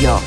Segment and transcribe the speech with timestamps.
[0.00, 0.20] Radio.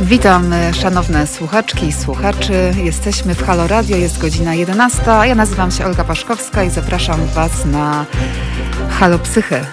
[0.00, 2.74] Witam e, szanowne słuchaczki i słuchaczy.
[2.76, 5.02] Jesteśmy w Halo Radio, jest godzina 11.
[5.24, 8.06] Ja nazywam się Olga Paszkowska i zapraszam Was na
[8.90, 9.60] Halo Psychę.
[9.60, 9.64] E,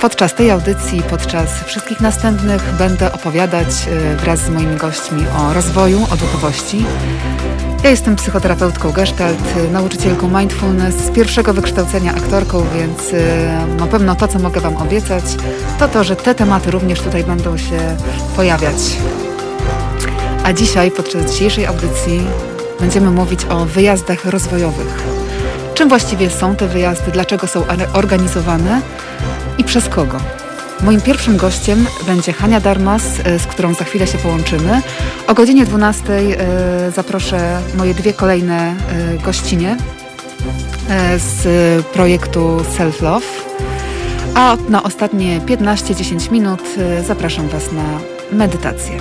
[0.00, 6.06] podczas tej audycji, podczas wszystkich następnych będę opowiadać e, wraz z moimi gośćmi o rozwoju,
[6.10, 6.84] o duchowości.
[7.82, 9.38] Ja jestem psychoterapeutką Gestalt,
[9.72, 13.22] nauczycielką mindfulness, z pierwszego wykształcenia aktorką, więc
[13.78, 15.24] na pewno to, co mogę Wam obiecać,
[15.78, 17.96] to to, że te tematy również tutaj będą się
[18.36, 18.76] pojawiać.
[20.44, 22.20] A dzisiaj, podczas dzisiejszej audycji,
[22.80, 25.02] będziemy mówić o wyjazdach rozwojowych.
[25.74, 28.80] Czym właściwie są te wyjazdy, dlaczego są organizowane
[29.58, 30.18] i przez kogo?
[30.82, 34.82] Moim pierwszym gościem będzie Hania Darmas, e, z którą za chwilę się połączymy.
[35.26, 39.76] O godzinie 12 e, zaproszę moje dwie kolejne e, gościnie
[41.16, 41.46] z
[41.86, 43.26] projektu Self Love.
[44.34, 46.60] A na ostatnie 15-10 minut
[47.06, 47.98] zapraszam Was na
[48.32, 48.98] medytację.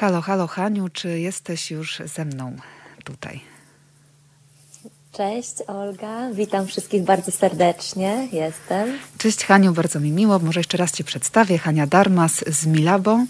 [0.00, 2.56] Halo, halo Haniu, czy jesteś już ze mną
[3.04, 3.40] tutaj?
[5.12, 8.98] Cześć Olga, witam wszystkich bardzo serdecznie, jestem.
[9.18, 10.38] Cześć Haniu, bardzo mi miło.
[10.38, 11.58] Może jeszcze raz Cię przedstawię.
[11.58, 13.24] Hania Darmas z Milabo.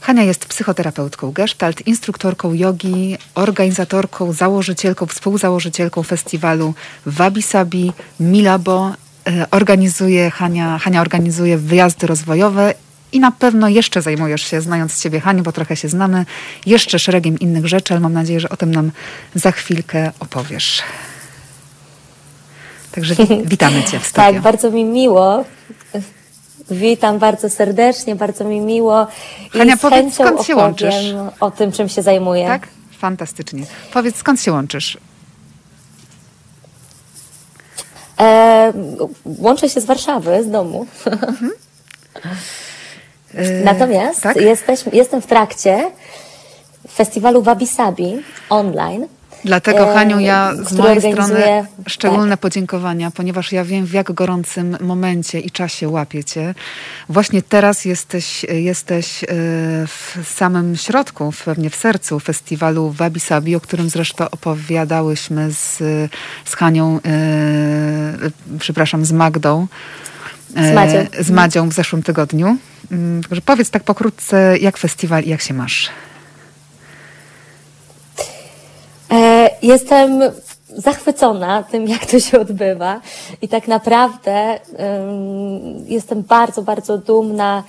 [0.00, 6.74] Hania jest psychoterapeutką Gestalt, instruktorką jogi, organizatorką, założycielką, współzałożycielką festiwalu
[7.06, 8.92] Wabi Sabi Milabo.
[9.26, 12.74] E, organizuje, Hania, Hania organizuje wyjazdy rozwojowe
[13.12, 16.26] i na pewno jeszcze zajmujesz się, znając Ciebie, Haniu, bo trochę się znamy,
[16.66, 18.90] jeszcze szeregiem innych rzeczy, ale mam nadzieję, że o tym nam
[19.34, 20.82] za chwilkę opowiesz.
[22.92, 24.32] Także witamy Cię w studiu.
[24.32, 25.44] Tak, bardzo mi miło.
[26.70, 29.06] Witam bardzo serdecznie, bardzo mi miło.
[29.54, 31.14] I Hania, powiedz, skąd się łączysz?
[31.40, 32.46] o tym, czym się zajmuję.
[32.46, 32.68] Tak?
[32.98, 33.62] Fantastycznie.
[33.92, 34.98] Powiedz, skąd się łączysz?
[38.20, 38.72] E,
[39.24, 40.86] łączę się z Warszawy, z domu.
[41.06, 41.50] Mhm.
[43.34, 44.36] E, Natomiast tak?
[44.92, 45.90] jestem w trakcie
[46.94, 49.06] festiwalu Wabi Sabi online.
[49.44, 52.40] Dlatego, Haniu, ja z mojej strony szczególne tak.
[52.40, 56.54] podziękowania, ponieważ ja wiem, w jak gorącym momencie i czasie łapiecie.
[57.08, 59.26] Właśnie teraz jesteś, jesteś e,
[59.86, 65.76] w samym środku, pewnie w sercu festiwalu Wabi Sabi, o którym zresztą opowiadałyśmy z,
[66.44, 69.66] z Hanią, e, przepraszam, z Magdą.
[70.50, 71.06] Z Madzią.
[71.20, 72.56] Z Madzią w zeszłym tygodniu.
[72.92, 75.90] Mm, także powiedz tak pokrótce, jak festiwal i jak się masz?
[79.10, 80.20] E, jestem
[80.68, 83.00] zachwycona tym, jak to się odbywa
[83.42, 84.58] i tak naprawdę
[85.86, 87.64] jestem bardzo, bardzo dumna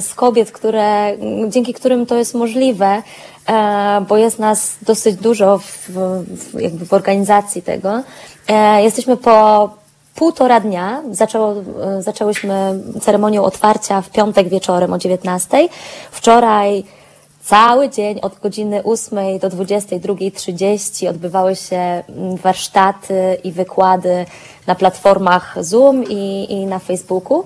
[0.00, 1.16] z kobiet, które,
[1.48, 3.02] dzięki którym to jest możliwe,
[3.48, 8.02] e, bo jest nas dosyć dużo w, w, jakby w organizacji tego.
[8.48, 9.70] E, jesteśmy po
[10.14, 15.68] półtora dnia zaczęło, e, zaczęłyśmy ceremonię otwarcia w piątek wieczorem o 19.
[16.10, 16.84] Wczoraj
[17.44, 24.26] cały dzień od godziny 8 do 22.30 odbywały się mm, warsztaty i wykłady
[24.66, 27.44] na platformach Zoom i, i na Facebooku.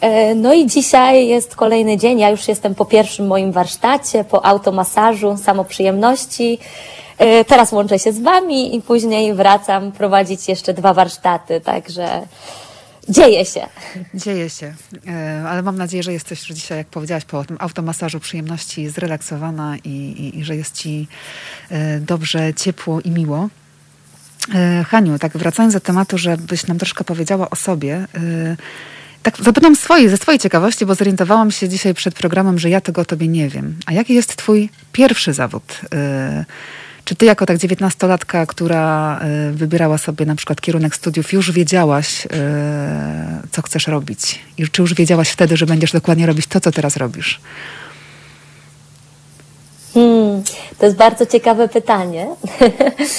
[0.00, 2.18] E, no i dzisiaj jest kolejny dzień.
[2.18, 6.58] Ja już jestem po pierwszym moim warsztacie, po automasażu, samoprzyjemności.
[6.58, 7.07] E,
[7.46, 12.26] teraz łączę się z Wami i później wracam prowadzić jeszcze dwa warsztaty, także
[13.08, 13.66] dzieje się.
[14.14, 14.74] Dzieje się,
[15.08, 19.76] e, ale mam nadzieję, że jesteś już dzisiaj, jak powiedziałaś, po tym automasażu przyjemności zrelaksowana
[19.84, 21.08] i, i, i że jest Ci
[21.70, 23.48] e, dobrze, ciepło i miło.
[24.86, 28.06] Haniu, tak wracając do tematu, żebyś nam troszkę powiedziała o sobie,
[29.22, 33.02] tak zapytam swojej, ze swojej ciekawości, bo zorientowałam się dzisiaj przed programem, że ja tego
[33.02, 33.76] o tobie nie wiem.
[33.86, 35.80] A jaki jest twój pierwszy zawód?
[37.08, 39.20] Czy ty jako tak dziewiętnastolatka, która
[39.50, 42.28] y, wybierała sobie na przykład kierunek studiów, już wiedziałaś, y,
[43.50, 44.38] co chcesz robić?
[44.58, 47.40] I czy już wiedziałaś wtedy, że będziesz dokładnie robić to, co teraz robisz?
[49.94, 50.42] Hmm,
[50.78, 52.26] to jest bardzo ciekawe pytanie.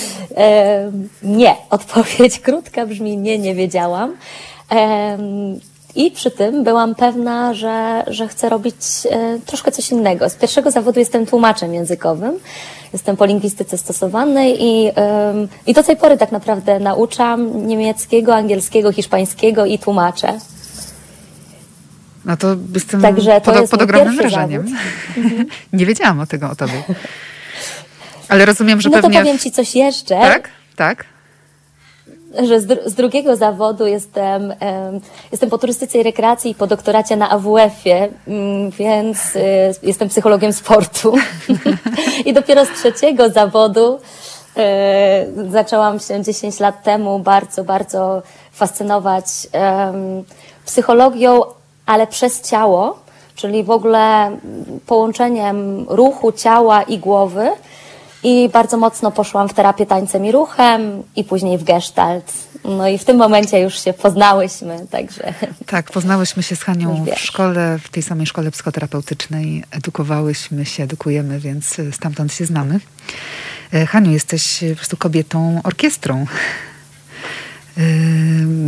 [1.24, 4.16] nie, odpowiedź krótka brzmi nie, nie wiedziałam.
[5.96, 8.76] I przy tym byłam pewna, że, że chcę robić
[9.10, 10.30] e, troszkę coś innego.
[10.30, 12.34] Z pierwszego zawodu jestem tłumaczem językowym.
[12.94, 14.92] Jestem po lingwistyce stosowanej i,
[15.68, 20.40] i do tej pory tak naprawdę nauczam niemieckiego, angielskiego, hiszpańskiego i tłumaczę.
[22.26, 24.66] No to jestem Także to pod, pod ogromnym wrażeniem.
[25.74, 26.84] Nie wiedziałam o tego o tobie.
[28.30, 29.10] Ale rozumiem, że no pewnie...
[29.10, 30.16] No to powiem ci coś jeszcze.
[30.16, 30.50] Tak?
[30.76, 31.06] Tak?
[32.44, 35.00] Że z, z drugiego zawodu jestem, um,
[35.32, 39.42] jestem po turystyce i rekreacji i po doktoracie na AWF-ie, um, więc y,
[39.84, 41.14] jestem psychologiem sportu.
[42.26, 44.00] I dopiero z trzeciego zawodu
[45.46, 48.22] y, zaczęłam się 10 lat temu bardzo, bardzo
[48.52, 50.24] fascynować um,
[50.66, 51.42] psychologią,
[51.86, 53.00] ale przez ciało,
[53.36, 54.32] czyli w ogóle
[54.86, 57.50] połączeniem ruchu, ciała i głowy.
[58.24, 62.34] I bardzo mocno poszłam w terapię tańcem i ruchem i później w gestalt.
[62.66, 65.34] No i w tym momencie już się poznałyśmy, także...
[65.66, 69.64] Tak, poznałyśmy się z Hanią w szkole, w tej samej szkole psychoterapeutycznej.
[69.72, 72.80] Edukowałyśmy się, edukujemy, więc stamtąd się znamy.
[73.74, 76.26] E, Haniu, jesteś po prostu kobietą orkiestrą.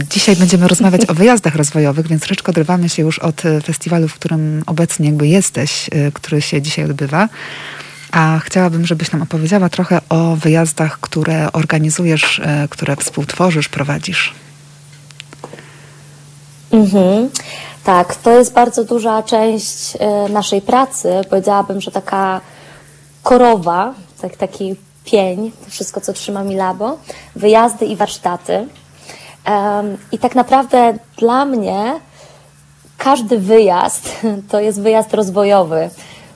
[0.09, 4.63] Dzisiaj będziemy rozmawiać o wyjazdach rozwojowych, więc troszeczkę odrywamy się już od festiwalu, w którym
[4.65, 7.29] obecnie jakby jesteś, y, który się dzisiaj odbywa.
[8.11, 14.33] A chciałabym, żebyś nam opowiedziała trochę o wyjazdach, które organizujesz, y, które współtworzysz, prowadzisz.
[16.71, 17.29] Mhm.
[17.83, 21.09] Tak, to jest bardzo duża część y, naszej pracy.
[21.29, 22.41] Powiedziałabym, że taka
[23.23, 24.75] korowa, tak, taki
[25.05, 26.97] pień, wszystko co trzyma mi labo,
[27.35, 28.67] wyjazdy i warsztaty.
[30.11, 31.99] I tak naprawdę dla mnie
[32.97, 34.09] każdy wyjazd
[34.51, 35.89] to jest wyjazd rozwojowy,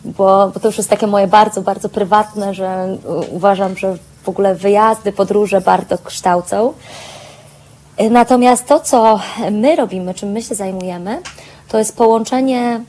[0.06, 2.98] bo, bo to już jest takie moje bardzo, bardzo prywatne, że
[3.32, 6.74] uważam, że w ogóle wyjazdy, podróże bardzo kształcą.
[8.10, 9.20] Natomiast to, co
[9.52, 11.22] my robimy, czym my się zajmujemy,
[11.68, 12.82] to jest połączenie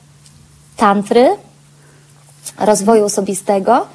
[0.76, 1.36] tantry,
[2.58, 3.86] rozwoju osobistego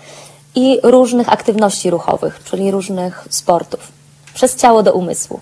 [0.55, 3.91] i różnych aktywności ruchowych, czyli różnych sportów,
[4.33, 5.39] przez ciało do umysłu.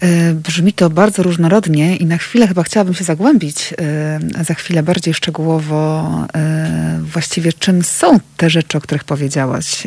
[0.00, 4.82] E, brzmi to bardzo różnorodnie i na chwilę chyba chciałabym się zagłębić e, za chwilę
[4.82, 9.86] bardziej szczegółowo e, właściwie czym są te rzeczy, o których powiedziałaś.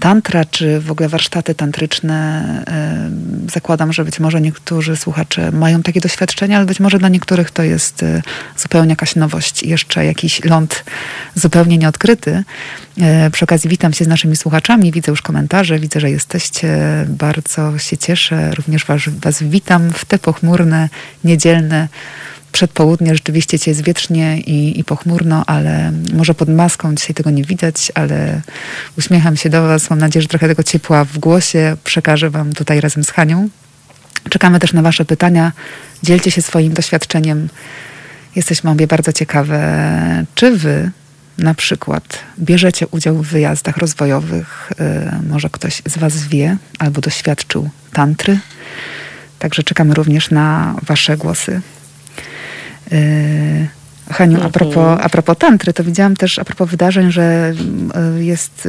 [0.00, 2.44] Tantra, czy w ogóle warsztaty tantryczne.
[3.52, 7.62] Zakładam, że być może niektórzy słuchacze mają takie doświadczenia, ale być może dla niektórych to
[7.62, 8.04] jest
[8.56, 10.84] zupełnie jakaś nowość, jeszcze jakiś ląd
[11.34, 12.44] zupełnie nieodkryty.
[13.32, 16.78] Przy okazji witam się z naszymi słuchaczami, widzę już komentarze, widzę, że jesteście.
[17.08, 18.50] Bardzo się cieszę.
[18.54, 20.88] Również was, was witam w te pochmurne,
[21.24, 21.88] niedzielne
[22.52, 23.14] przedpołudnie.
[23.14, 27.92] Rzeczywiście cię jest wietrznie i, i pochmurno, ale może pod maską dzisiaj tego nie widać,
[27.94, 28.40] ale
[28.98, 29.90] uśmiecham się do was.
[29.90, 33.48] Mam nadzieję, że trochę tego ciepła w głosie przekażę wam tutaj razem z Hanią.
[34.30, 35.52] Czekamy też na wasze pytania.
[36.02, 37.48] Dzielcie się swoim doświadczeniem.
[38.36, 40.90] Jesteśmy obie bardzo ciekawe, czy wy
[41.38, 47.70] na przykład bierzecie udział w wyjazdach rozwojowych, y, może ktoś z Was wie albo doświadczył
[47.92, 48.38] tantry.
[49.38, 51.60] Także czekamy również na Wasze głosy.
[52.92, 53.68] Y,
[54.12, 54.52] Haniu, a mhm.
[54.52, 57.52] propos, a propos tantry, to widziałam też a propos wydarzeń, że
[58.18, 58.68] y, jest,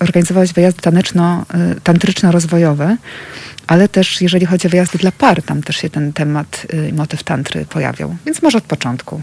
[0.00, 1.46] organizowałaś wyjazdy taneczno,
[1.84, 2.96] tantryczno-rozwojowe,
[3.66, 7.22] ale też jeżeli chodzi o wyjazdy dla par, tam też się ten temat i motyw
[7.22, 8.16] tantry pojawiał.
[8.26, 9.20] Więc może od początku.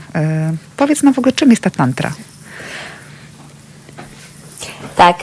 [0.77, 2.12] Powiedz nam w ogóle, czym jest ta tantra?
[4.95, 5.18] Tak.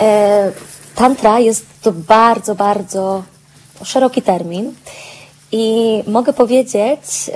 [0.00, 0.52] E,
[0.94, 3.22] tantra jest to bardzo, bardzo
[3.84, 4.72] szeroki termin.
[5.52, 7.30] I mogę powiedzieć,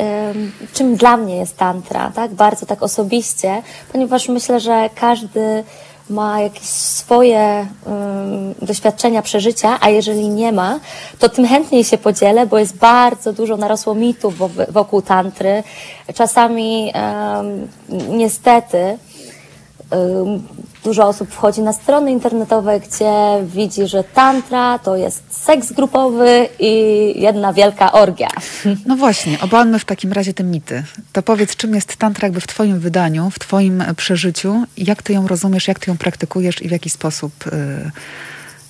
[0.72, 2.34] czym dla mnie jest tantra, tak?
[2.34, 3.62] Bardzo tak osobiście,
[3.92, 5.64] ponieważ myślę, że każdy
[6.10, 7.66] ma jakieś swoje
[8.62, 10.80] doświadczenia, przeżycia, a jeżeli nie ma,
[11.18, 14.34] to tym chętniej się podzielę, bo jest bardzo dużo narosło mitów
[14.68, 15.62] wokół tantry.
[16.14, 16.92] Czasami
[18.08, 18.98] niestety
[20.84, 23.12] Dużo osób wchodzi na strony internetowe, gdzie
[23.46, 28.28] widzi, że tantra to jest seks grupowy i jedna wielka orgia.
[28.86, 30.82] No właśnie, obalmy w takim razie te mity.
[31.12, 35.26] To powiedz, czym jest tantra jakby w twoim wydaniu, w twoim przeżyciu, jak ty ją
[35.26, 37.90] rozumiesz, jak ty ją praktykujesz i w jaki sposób y,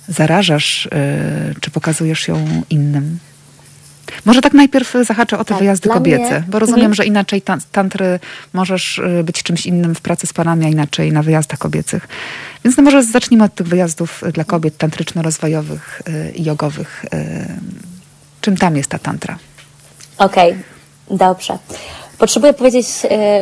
[0.07, 0.89] zarażasz, y,
[1.61, 3.19] czy pokazujesz ją innym?
[4.25, 6.43] Może tak najpierw zahaczę o te tak, wyjazdy kobiece, mnie...
[6.47, 6.93] bo rozumiem, mhm.
[6.93, 8.19] że inaczej tantry
[8.53, 12.07] możesz y, być czymś innym w pracy z panami, a inaczej na wyjazdach kobiecych.
[12.63, 17.05] Więc no może zacznijmy od tych wyjazdów dla kobiet tantryczno-rozwojowych y, i jogowych.
[17.05, 17.47] Y,
[18.41, 19.37] czym tam jest ta tantra?
[20.17, 21.57] Okej, okay, dobrze.
[22.17, 22.87] Potrzebuję powiedzieć,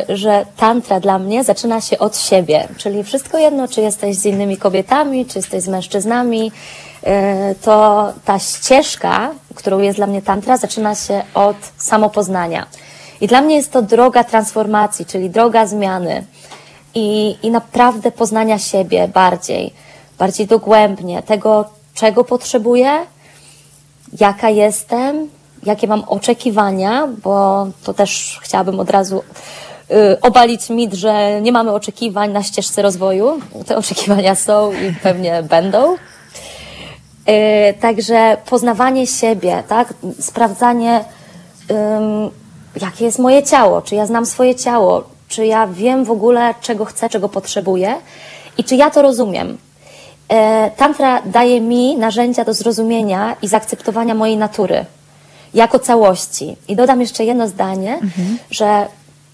[0.08, 4.56] że tantra dla mnie zaczyna się od siebie, czyli wszystko jedno, czy jesteś z innymi
[4.56, 6.52] kobietami, czy jesteś z mężczyznami,
[7.62, 12.66] to ta ścieżka, którą jest dla mnie tantra, zaczyna się od samopoznania.
[13.20, 16.24] I dla mnie jest to droga transformacji, czyli droga zmiany
[16.94, 19.72] i, i naprawdę poznania siebie bardziej,
[20.18, 23.06] bardziej dogłębnie, tego, czego potrzebuję,
[24.20, 25.28] jaka jestem,
[25.62, 29.22] jakie mam oczekiwania, bo to też chciałabym od razu
[29.90, 33.40] y, obalić mit, że nie mamy oczekiwań na ścieżce rozwoju.
[33.66, 35.96] Te oczekiwania są i pewnie będą.
[37.80, 39.94] Także poznawanie siebie, tak?
[40.20, 41.04] sprawdzanie,
[42.80, 46.84] jakie jest moje ciało, czy ja znam swoje ciało, czy ja wiem w ogóle, czego
[46.84, 47.94] chcę, czego potrzebuję
[48.58, 49.58] i czy ja to rozumiem.
[50.28, 54.84] E, tantra daje mi narzędzia do zrozumienia i zaakceptowania mojej natury
[55.54, 56.56] jako całości.
[56.68, 58.38] I dodam jeszcze jedno zdanie, mhm.
[58.50, 58.86] że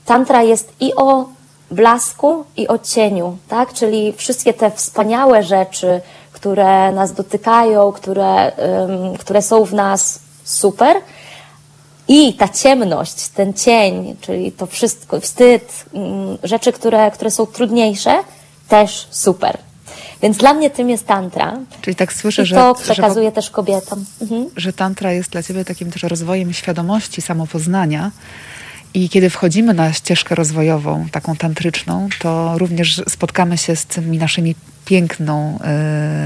[0.04, 1.28] tantra jest i o
[1.70, 3.72] blasku, i o cieniu, tak?
[3.72, 6.00] Czyli wszystkie te wspaniałe rzeczy,
[6.40, 8.52] które nas dotykają, które,
[9.18, 10.96] które są w nas super,
[12.08, 15.84] i ta ciemność, ten cień, czyli to wszystko, wstyd,
[16.42, 18.18] rzeczy, które, które są trudniejsze,
[18.68, 19.58] też super.
[20.22, 21.58] Więc dla mnie tym jest tantra.
[21.80, 22.56] Czyli tak słyszę, że...
[22.56, 24.04] to przekazuję że, też kobietom.
[24.20, 24.50] Mhm.
[24.56, 28.10] Że tantra jest dla ciebie takim też rozwojem świadomości, samopoznania.
[28.94, 34.54] I kiedy wchodzimy na ścieżkę rozwojową, taką tantryczną, to również spotkamy się z tymi naszymi
[34.90, 35.58] piękną,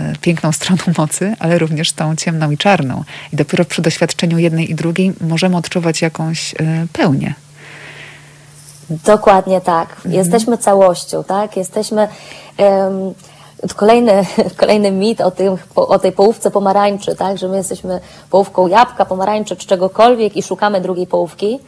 [0.09, 3.05] yy, piękną stroną mocy, ale również tą ciemną i czarną.
[3.33, 6.59] I dopiero przy doświadczeniu jednej i drugiej możemy odczuwać jakąś yy,
[6.93, 7.35] pełnię.
[8.91, 9.89] Dokładnie tak.
[9.97, 10.15] Mhm.
[10.15, 11.57] Jesteśmy całością, tak?
[11.57, 12.09] Jesteśmy.
[12.59, 13.15] Um,
[13.77, 14.25] kolejny,
[14.63, 17.39] kolejny mit o, tym, o tej połówce pomarańczy, tak?
[17.39, 21.59] Że my jesteśmy połówką jabłka, pomarańczy czy czegokolwiek i szukamy drugiej połówki.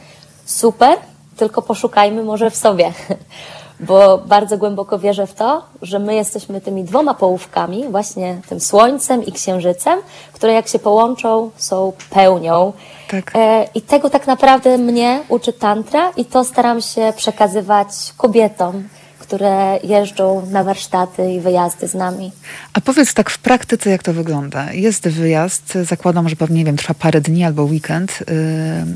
[0.45, 0.99] Super,
[1.37, 2.93] tylko poszukajmy może w sobie.
[3.81, 9.27] Bo bardzo głęboko wierzę w to, że my jesteśmy tymi dwoma połówkami, właśnie tym słońcem
[9.27, 9.99] i księżycem,
[10.33, 12.73] które jak się połączą, są pełnią.
[13.11, 13.33] Tak.
[13.35, 18.89] E, I tego tak naprawdę mnie uczy tantra i to staram się przekazywać kobietom
[19.27, 22.33] które jeżdżą na warsztaty i wyjazdy z nami.
[22.73, 24.73] A powiedz tak w praktyce, jak to wygląda?
[24.73, 28.19] Jest wyjazd, zakładam, że pewnie, nie wiem, trwa parę dni albo weekend.
[28.21, 28.27] Yy,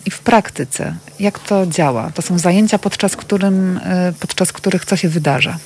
[0.06, 2.10] I w praktyce, jak to działa?
[2.14, 5.56] To są zajęcia, podczas, którym, yy, podczas których co się wydarza?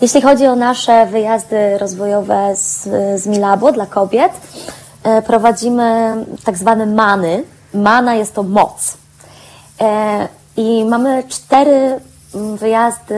[0.00, 2.82] Jeśli chodzi o nasze wyjazdy rozwojowe z,
[3.22, 4.32] z Milabo dla kobiet,
[5.04, 7.44] yy, prowadzimy tak zwane many.
[7.74, 8.96] Mana jest to moc.
[9.80, 9.86] Yy,
[10.56, 12.00] I mamy cztery
[12.58, 13.14] wyjazdy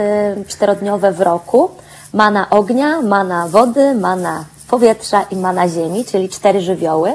[0.49, 1.71] czterodniowe w roku.
[2.13, 7.13] Mana ognia, mana wody, mana powietrza i mana ziemi, czyli cztery żywioły.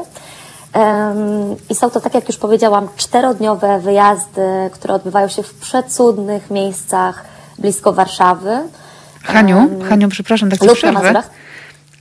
[1.69, 7.23] I są to, tak jak już powiedziałam, czterodniowe wyjazdy, które odbywają się w przecudnych miejscach
[7.59, 8.57] blisko Warszawy.
[9.23, 11.23] Haniu, Haniu, przepraszam, tak ci przerwę.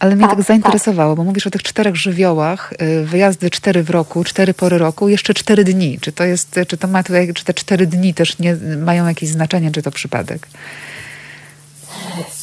[0.00, 1.16] Ale mnie tak, tak zainteresowało, tak.
[1.16, 5.35] bo mówisz o tych czterech żywiołach, y, wyjazdy cztery w roku, cztery pory roku, jeszcze
[5.35, 5.99] cztery dni.
[6.00, 9.28] Czy to jest, czy to ma tutaj, czy te cztery dni też nie mają jakieś
[9.28, 10.47] znaczenie, czy to przypadek?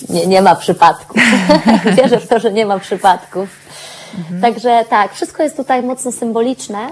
[0.09, 1.21] Nie, nie ma przypadków.
[1.97, 3.49] Wierzę w to, że nie ma przypadków.
[4.17, 4.41] Mhm.
[4.41, 6.89] Także tak, wszystko jest tutaj mocno symboliczne.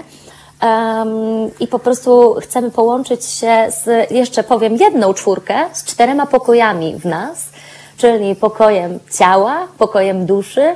[0.62, 6.96] Um, I po prostu chcemy połączyć się z, jeszcze powiem, jedną czwórkę z czterema pokojami
[6.98, 7.48] w nas,
[7.96, 10.74] czyli pokojem ciała, pokojem duszy,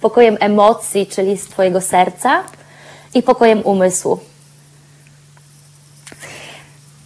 [0.00, 2.42] pokojem emocji, czyli z Twojego serca
[3.14, 4.18] i pokojem umysłu.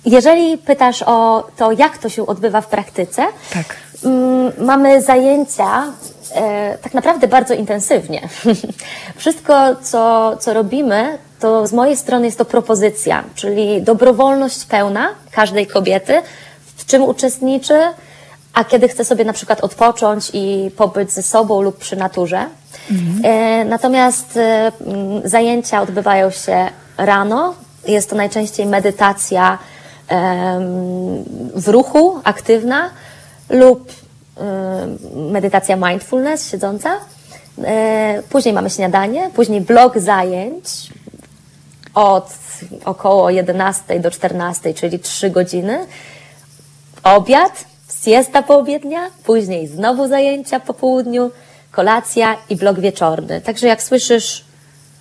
[0.04, 3.76] Jeżeli pytasz o to, jak to się odbywa w praktyce, tak.
[4.04, 5.92] Mm, mamy zajęcia
[6.34, 8.28] e, tak naprawdę bardzo intensywnie.
[9.16, 15.66] Wszystko, co, co robimy, to z mojej strony jest to propozycja, czyli dobrowolność pełna każdej
[15.66, 16.22] kobiety,
[16.76, 17.80] w czym uczestniczy,
[18.54, 22.46] a kiedy chcę sobie na przykład odpocząć i pobyć ze sobą lub przy naturze.
[22.90, 23.20] Mhm.
[23.24, 24.72] E, natomiast e,
[25.24, 27.54] zajęcia odbywają się rano.
[27.88, 29.58] Jest to najczęściej medytacja
[31.54, 32.90] w ruchu, aktywna
[33.50, 33.92] lub
[35.14, 36.90] medytacja mindfulness, siedząca.
[37.64, 40.64] E, później mamy śniadanie, później blok zajęć
[41.94, 42.28] od
[42.84, 45.86] około 11 do 14, czyli 3 godziny.
[47.02, 47.64] Obiad,
[48.04, 51.30] siesta poobiednia, później znowu zajęcia po południu,
[51.70, 53.40] kolacja i blok wieczorny.
[53.40, 54.44] Także jak słyszysz,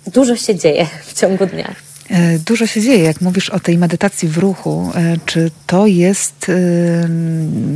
[0.06, 1.74] dużo się dzieje w ciągu dnia.
[2.10, 4.92] E, dużo się dzieje, jak mówisz o tej medytacji w ruchu.
[4.94, 6.54] E, czy to jest, e,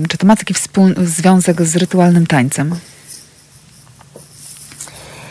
[0.09, 0.55] czy to ma taki
[0.97, 2.75] związek z rytualnym tańcem?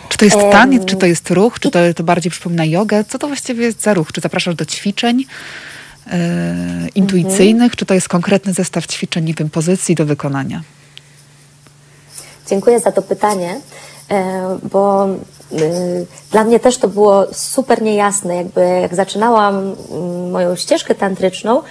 [0.10, 3.04] Czy to jest taniec, czy to jest ruch, czy to, to bardziej przypomina jogę?
[3.04, 4.12] Co to właściwie jest za ruch?
[4.12, 5.26] Czy zapraszasz do ćwiczeń?
[6.08, 7.78] E, intuicyjnych, mhm.
[7.78, 10.62] czy to jest konkretny zestaw ćwiczeń, nie wiem, pozycji do wykonania?
[12.48, 13.62] Dziękuję za to pytanie,
[14.12, 15.16] e, bo e,
[16.32, 18.36] dla mnie też to było super niejasne.
[18.36, 21.62] Jakby jak zaczynałam mm, moją ścieżkę tantryczną,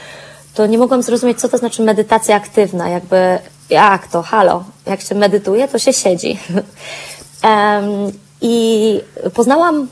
[0.55, 2.89] to nie mogłam zrozumieć, co to znaczy medytacja aktywna.
[2.89, 3.39] Jakby
[3.71, 6.39] jak to, halo, jak się medytuje, to się siedzi.
[8.41, 9.01] I
[9.35, 9.89] poznałam,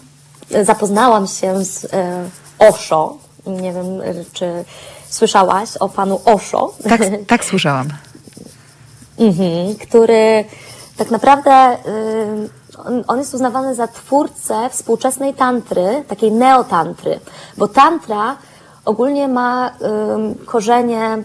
[0.63, 2.25] zapoznałam się z e,
[2.59, 3.87] Osho, nie wiem,
[4.33, 4.65] czy
[5.09, 6.75] słyszałaś o panu Osho.
[6.89, 7.89] Tak, tak słyszałam.
[9.19, 10.45] mhm, który
[10.97, 11.77] tak naprawdę
[12.85, 17.21] on, on jest uznawany za twórcę współczesnej tantry, takiej neotantry,
[17.57, 18.37] bo tantra
[18.85, 21.23] ogólnie ma um, korzenie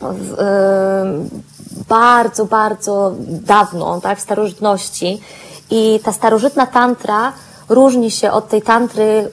[0.00, 1.30] w, um,
[1.88, 5.20] bardzo, bardzo dawno, tak, w starożytności.
[5.70, 7.32] I ta starożytna tantra
[7.68, 9.30] różni się od tej tantry,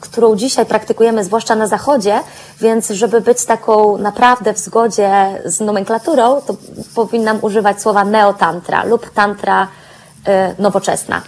[0.00, 2.20] którą dzisiaj praktykujemy, zwłaszcza na Zachodzie,
[2.60, 6.54] więc żeby być taką naprawdę w zgodzie z nomenklaturą, to
[6.94, 11.22] powinnam używać słowa neotantra lub tantra y, nowoczesna.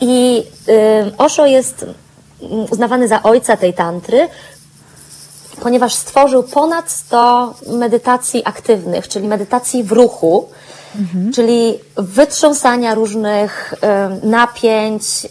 [0.00, 1.86] I y, Osho jest
[2.42, 4.28] mm, uznawany za ojca tej tantry,
[5.60, 10.48] ponieważ stworzył ponad 100 medytacji aktywnych, czyli medytacji w ruchu,
[11.00, 11.32] mhm.
[11.32, 13.74] czyli wytrząsania różnych
[14.22, 15.28] napięć y,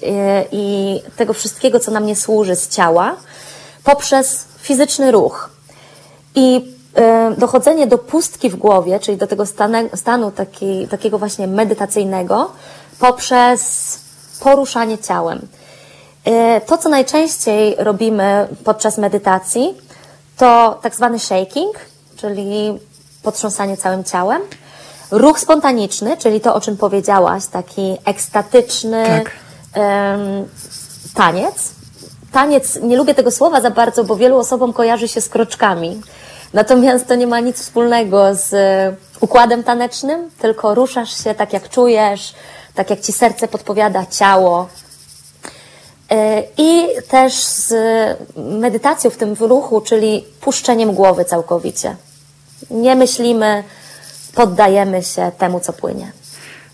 [0.52, 3.16] i tego wszystkiego, co nam nie służy z ciała,
[3.84, 5.50] poprzez fizyczny ruch.
[6.36, 6.76] I
[7.34, 9.46] y, dochodzenie do pustki w głowie, czyli do tego
[9.96, 12.52] stanu, taki, takiego właśnie medytacyjnego,
[13.00, 14.00] poprzez
[14.40, 15.48] poruszanie ciałem.
[16.66, 19.74] To, co najczęściej robimy podczas medytacji,
[20.38, 21.76] to tak zwany shaking,
[22.18, 22.80] czyli
[23.24, 24.42] potrząsanie całym ciałem.
[25.12, 29.32] Ruch spontaniczny, czyli to, o czym powiedziałaś, taki ekstatyczny tak.
[29.76, 30.48] um,
[31.14, 31.72] taniec.
[32.32, 36.02] Taniec, nie lubię tego słowa za bardzo, bo wielu osobom kojarzy się z kroczkami.
[36.54, 38.54] Natomiast to nie ma nic wspólnego z
[39.20, 42.34] układem tanecznym, tylko ruszasz się tak, jak czujesz,
[42.76, 44.68] tak jak ci serce podpowiada, ciało,
[46.12, 47.74] E, I też z
[48.36, 51.96] medytacją w tym ruchu, czyli puszczeniem głowy całkowicie.
[52.70, 53.64] Nie myślimy,
[54.36, 56.12] poddajemy się temu, co płynie.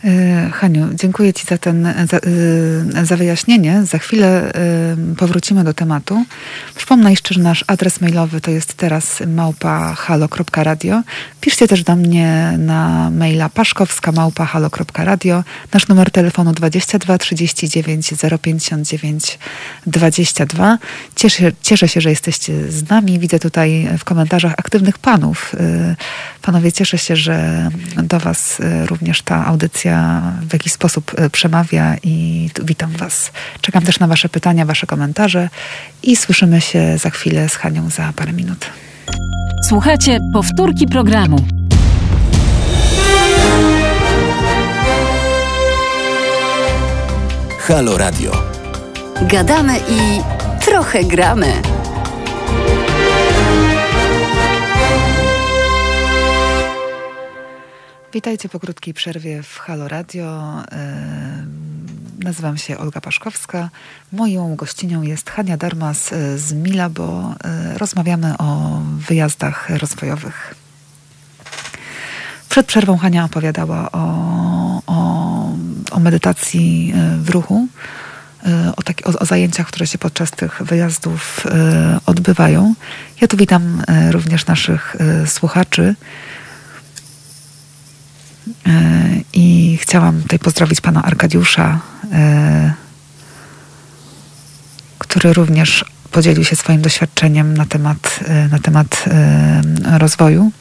[0.04, 3.84] E, Haniu, dziękuję Ci za, ten, za, e, za, wyjaśnienie.
[3.86, 6.26] Za chwilę e, powrócimy do tematu.
[6.76, 11.02] Przypomnę jeszcze, że nasz adres mailowy to jest teraz małpa halo.radio.
[11.42, 15.44] Piszcie też do mnie na maila paszkowska małpa halo.radio.
[15.74, 19.40] Nasz numer telefonu 22 39 059
[19.88, 20.78] 22.
[21.16, 23.20] Cieszę, cieszę się, że jesteście z nami.
[23.20, 25.56] Widzę tutaj w komentarzach aktywnych panów.
[26.42, 27.70] Panowie, cieszę się, że
[28.04, 28.58] do Was
[28.88, 29.97] również ta audycja
[30.50, 33.32] w jakiś sposób e, przemawia i witam Was.
[33.62, 35.50] Czekam też na Wasze pytania, Wasze komentarze
[36.04, 38.66] i słyszymy się za chwilę z Hanią za parę minut.
[39.68, 41.46] Słuchajcie powtórki programu.
[47.60, 48.32] Halo Radio.
[49.22, 50.22] Gadamy i
[50.66, 51.77] trochę gramy.
[58.18, 60.54] Witajcie po krótkiej przerwie w Halo Radio.
[62.20, 63.70] Nazywam się Olga Paszkowska.
[64.12, 70.56] Moją gościnią jest Hania Darmas z Mila, bo e, rozmawiamy o wyjazdach rozwojowych.
[72.50, 74.02] Przed przerwą Hania opowiadała o,
[74.88, 75.52] o,
[75.92, 77.68] o medytacji e, w ruchu,
[78.46, 81.48] e, o, taki, o, o, zajęciach, które się podczas tych wyjazdów
[82.06, 82.74] odbywają.
[83.22, 85.96] Ja tu witam również naszych słuchaczy.
[88.68, 88.72] E,
[89.34, 91.80] I chciałam tutaj pozdrowić pana Arkadiusza,
[92.12, 92.74] e,
[94.98, 99.06] który również podzielił się swoim doświadczeniem na temat, e, na temat
[99.98, 100.52] rozwoju.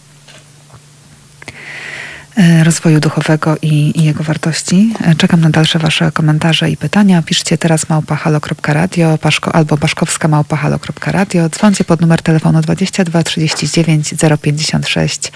[2.65, 4.95] Rozwoju duchowego i, i, jego wartości.
[5.19, 7.23] Czekam na dalsze Wasze komentarze i pytania.
[7.23, 11.49] Piszcie teraz małpahalo.radio paszko, albo baszkowska małpahalo.radio.
[11.49, 15.33] Dzwoncie pod numer telefonu 22 39 056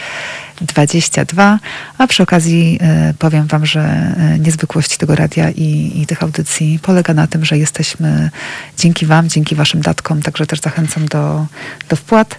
[0.61, 1.59] 22,
[1.99, 6.79] a przy okazji e, powiem Wam, że e, niezwykłość tego radia i, i tych audycji
[6.83, 8.31] polega na tym, że jesteśmy
[8.79, 11.47] dzięki Wam, dzięki Waszym datkom, także też zachęcam do,
[11.89, 12.39] do wpłat.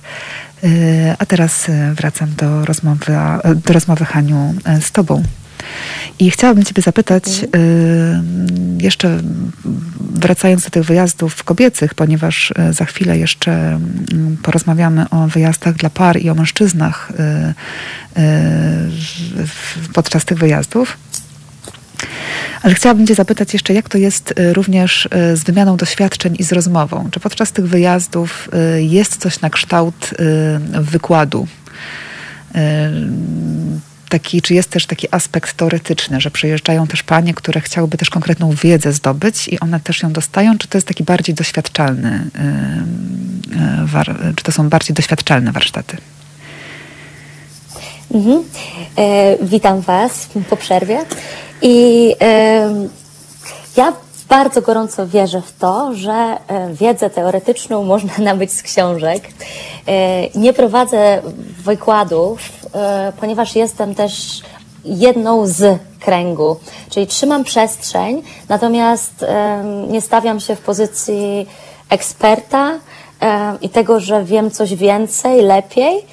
[0.63, 3.13] E, a teraz wracam do rozmowy,
[3.65, 5.23] do rozmowy Haniu z Tobą.
[6.19, 7.63] I chciałabym Ciebie zapytać, mhm.
[8.79, 9.19] y, jeszcze
[10.13, 13.79] wracając do tych wyjazdów kobiecych, ponieważ za chwilę jeszcze
[14.43, 17.11] porozmawiamy o wyjazdach dla par i o mężczyznach
[18.17, 18.23] y,
[19.93, 20.97] podczas tych wyjazdów.
[22.63, 27.09] Ale chciałabym Cię zapytać jeszcze, jak to jest również z wymianą doświadczeń i z rozmową?
[27.11, 30.13] Czy podczas tych wyjazdów jest coś na kształt
[30.81, 31.47] wykładu?
[34.09, 38.51] taki, czy jest też taki aspekt teoretyczny, że przyjeżdżają też panie, które chciałyby też konkretną
[38.51, 42.29] wiedzę zdobyć i one też ją dostają, czy to jest taki bardziej doświadczalny,
[44.35, 45.97] czy to są bardziej doświadczalne warsztaty?
[48.13, 48.43] Mhm.
[48.97, 50.99] E, witam Was po przerwie.
[51.61, 52.15] I
[53.77, 53.93] ja
[54.31, 59.23] bardzo gorąco wierzę w to, że e, wiedzę teoretyczną można nabyć z książek.
[59.87, 61.21] E, nie prowadzę
[61.63, 62.39] wykładów,
[62.73, 64.41] e, ponieważ jestem też
[64.85, 66.57] jedną z kręgu,
[66.89, 69.25] czyli trzymam przestrzeń, natomiast
[69.87, 71.47] nie stawiam się w pozycji
[71.89, 72.79] eksperta
[73.61, 76.05] i tego, że wiem coś więcej, lepiej,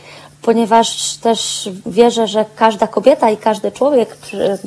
[0.43, 4.17] ponieważ też wierzę, że każda kobieta i każdy człowiek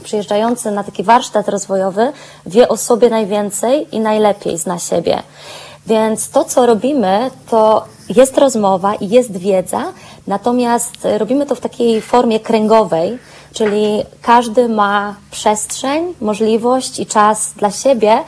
[0.04, 2.14] przyjeżdżający na taki warsztat rozwojowy
[2.46, 5.24] wie o sobie najwięcej i najlepiej zna siebie.
[5.88, 9.84] Więc to, co robimy, to jest rozmowa i jest wiedza,
[10.28, 13.18] natomiast robimy to w takiej formie kręgowej,
[13.54, 18.20] czyli każdy ma przestrzeń, możliwość i czas dla siebie,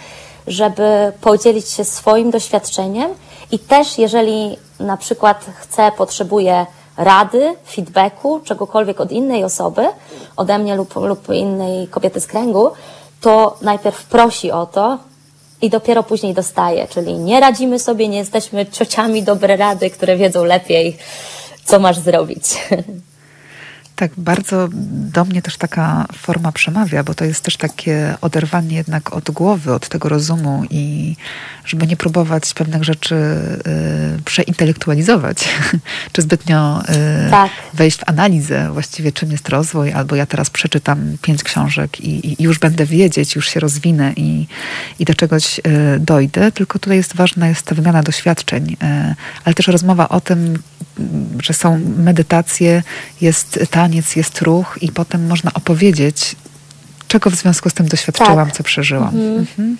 [0.47, 3.11] żeby podzielić się swoim doświadczeniem
[3.51, 6.65] i też, jeżeli na przykład chce, potrzebuje
[6.97, 9.87] rady, feedbacku, czegokolwiek od innej osoby,
[10.37, 12.71] ode mnie lub, lub innej kobiety z kręgu,
[13.21, 14.97] to najpierw prosi o to
[15.61, 16.87] i dopiero później dostaje.
[16.87, 20.97] Czyli nie radzimy sobie, nie jesteśmy ciociami dobre rady, które wiedzą lepiej,
[21.65, 22.43] co masz zrobić.
[23.95, 24.69] Tak, bardzo
[25.13, 29.73] do mnie też taka forma przemawia, bo to jest też takie oderwanie jednak od głowy,
[29.73, 31.15] od tego rozumu i
[31.65, 33.15] żeby nie próbować pewnych rzeczy
[34.17, 35.49] y, przeintelektualizować,
[36.13, 37.51] czy zbytnio y, tak.
[37.73, 42.43] wejść w analizę właściwie czym jest rozwój, albo ja teraz przeczytam pięć książek i, i
[42.43, 44.47] już będę wiedzieć, już się rozwinę i,
[44.99, 49.55] i do czegoś y, dojdę, tylko tutaj jest ważna jest ta wymiana doświadczeń, y, ale
[49.55, 50.59] też rozmowa o tym,
[51.41, 52.83] że są medytacje,
[53.21, 56.35] jest taniec, jest ruch i potem można opowiedzieć,
[57.07, 58.57] czego w związku z tym doświadczyłam, tak.
[58.57, 59.15] co przeżyłam.
[59.15, 59.37] Mhm.
[59.37, 59.77] Mhm.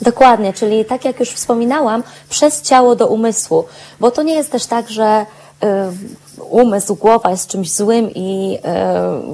[0.00, 3.64] Dokładnie, czyli tak jak już wspominałam, przez ciało do umysłu,
[4.00, 5.26] bo to nie jest też tak, że
[6.50, 8.58] umysł, głowa jest czymś złym i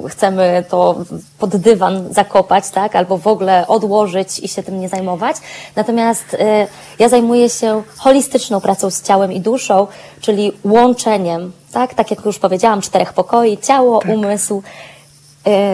[0.04, 0.96] y, chcemy to
[1.38, 5.36] pod dywan zakopać, tak, albo w ogóle odłożyć i się tym nie zajmować.
[5.76, 6.38] Natomiast y,
[6.98, 9.86] ja zajmuję się holistyczną pracą z ciałem i duszą,
[10.20, 14.10] czyli łączeniem, tak, tak jak już powiedziałam, czterech pokoi, ciało, tak.
[14.10, 14.62] umysł,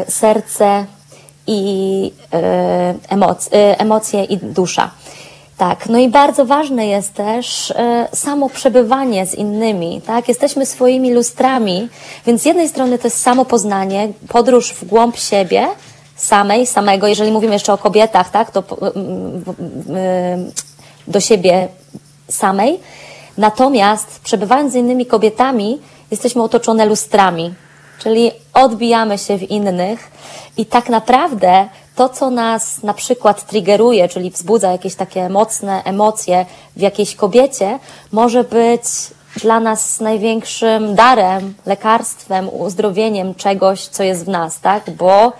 [0.08, 0.84] serce,
[1.46, 2.12] i
[3.08, 4.90] emoc emocje i dusza.
[5.58, 10.28] Tak, no i bardzo ważne jest też e, samo przebywanie z innymi, tak?
[10.28, 11.88] Jesteśmy swoimi lustrami,
[12.26, 15.66] więc z jednej strony to jest samo poznanie, podróż w głąb siebie,
[16.16, 18.62] samej, samego, jeżeli mówimy jeszcze o kobietach, tak, to
[21.08, 21.68] do siebie
[22.28, 22.80] samej.
[23.38, 27.54] Natomiast przebywając z innymi kobietami, jesteśmy otoczone lustrami,
[27.98, 30.10] czyli odbijamy się w innych
[30.56, 36.46] i tak naprawdę to, co nas na przykład triggeruje, czyli wzbudza jakieś takie mocne emocje
[36.76, 37.78] w jakiejś kobiecie,
[38.12, 38.82] może być
[39.36, 44.90] dla nas największym darem, lekarstwem, uzdrowieniem czegoś, co jest w nas, tak?
[44.90, 45.32] Bo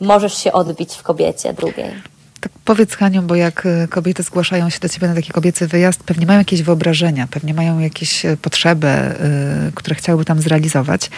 [0.00, 2.11] możesz się odbić w kobiecie drugiej.
[2.42, 6.02] Tak powiedz Haniu, bo jak e, kobiety zgłaszają się do ciebie na taki kobiecy wyjazd,
[6.02, 11.10] pewnie mają jakieś wyobrażenia, pewnie mają jakieś e, potrzeby, y, które chciałyby tam zrealizować.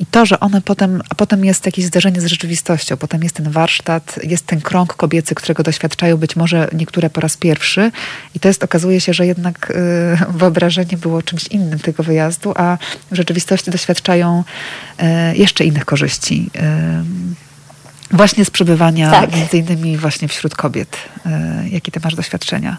[0.00, 3.50] I to, że one potem, a potem jest jakieś zderzenie z rzeczywistością, potem jest ten
[3.50, 7.90] warsztat, jest ten krąg kobiecy, którego doświadczają być może niektóre po raz pierwszy.
[8.34, 9.72] I to jest, okazuje się, że jednak
[10.40, 12.78] wyobrażenie było czymś innym tego wyjazdu, a
[13.10, 14.44] w rzeczywistości doświadczają
[15.34, 16.50] jeszcze innych korzyści.
[18.12, 19.36] Właśnie z przebywania tak.
[19.36, 20.96] między innymi właśnie wśród kobiet.
[21.26, 22.76] E, jakie ty masz doświadczenia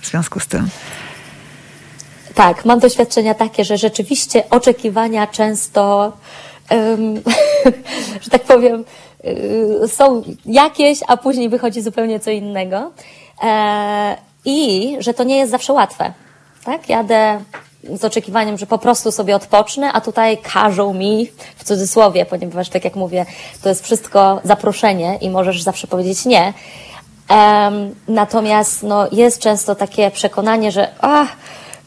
[0.00, 0.68] w związku z tym?
[2.34, 6.12] Tak, mam doświadczenia takie, że rzeczywiście oczekiwania często,
[6.70, 7.14] um,
[8.22, 8.84] że tak powiem,
[9.84, 12.92] y, są jakieś, a później wychodzi zupełnie co innego.
[13.42, 16.12] E, I że to nie jest zawsze łatwe.
[16.64, 16.88] Tak?
[16.88, 17.40] Jadę
[17.84, 22.84] z oczekiwaniem, że po prostu sobie odpocznę, a tutaj każą mi, w cudzysłowie, ponieważ tak
[22.84, 23.26] jak mówię,
[23.62, 26.52] to jest wszystko zaproszenie i możesz zawsze powiedzieć nie.
[27.30, 31.36] Um, natomiast no, jest często takie przekonanie, że ach,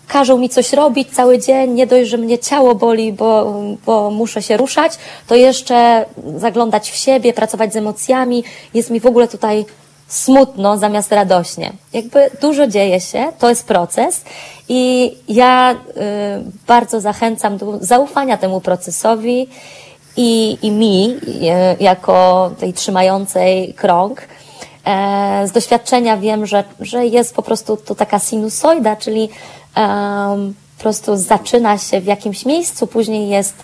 [0.07, 4.41] każą mi coś robić cały dzień, nie dość, że mnie ciało boli, bo, bo muszę
[4.41, 4.93] się ruszać,
[5.27, 6.05] to jeszcze
[6.37, 9.65] zaglądać w siebie, pracować z emocjami, jest mi w ogóle tutaj
[10.07, 11.73] smutno zamiast radośnie.
[11.93, 14.21] Jakby dużo dzieje się, to jest proces
[14.69, 15.75] i ja y,
[16.67, 19.47] bardzo zachęcam do zaufania temu procesowi
[20.17, 21.17] i, i mi,
[21.79, 24.27] y, jako tej trzymającej krąg.
[24.85, 29.29] E, z doświadczenia wiem, że, że jest po prostu to taka sinusoida, czyli
[29.77, 33.55] um, po prostu zaczyna się w jakimś miejscu, później jest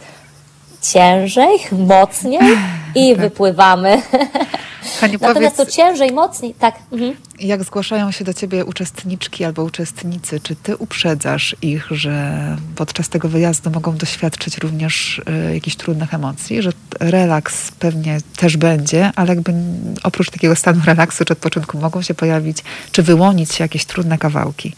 [0.82, 2.58] ciężej, mocniej
[2.96, 3.22] i tak.
[3.22, 4.02] wypływamy.
[5.00, 6.76] Haniu, Natomiast powiedz, to ciężej, mocniej, tak.
[6.92, 7.16] Mhm.
[7.40, 12.38] Jak zgłaszają się do ciebie uczestniczki albo uczestnicy, czy ty uprzedzasz ich, że
[12.76, 19.12] podczas tego wyjazdu mogą doświadczyć również y, jakichś trudnych emocji, że relaks pewnie też będzie,
[19.16, 19.54] ale jakby
[20.04, 22.58] oprócz takiego stanu relaksu czy odpoczynku mogą się pojawić,
[22.92, 24.74] czy wyłonić się jakieś trudne kawałki?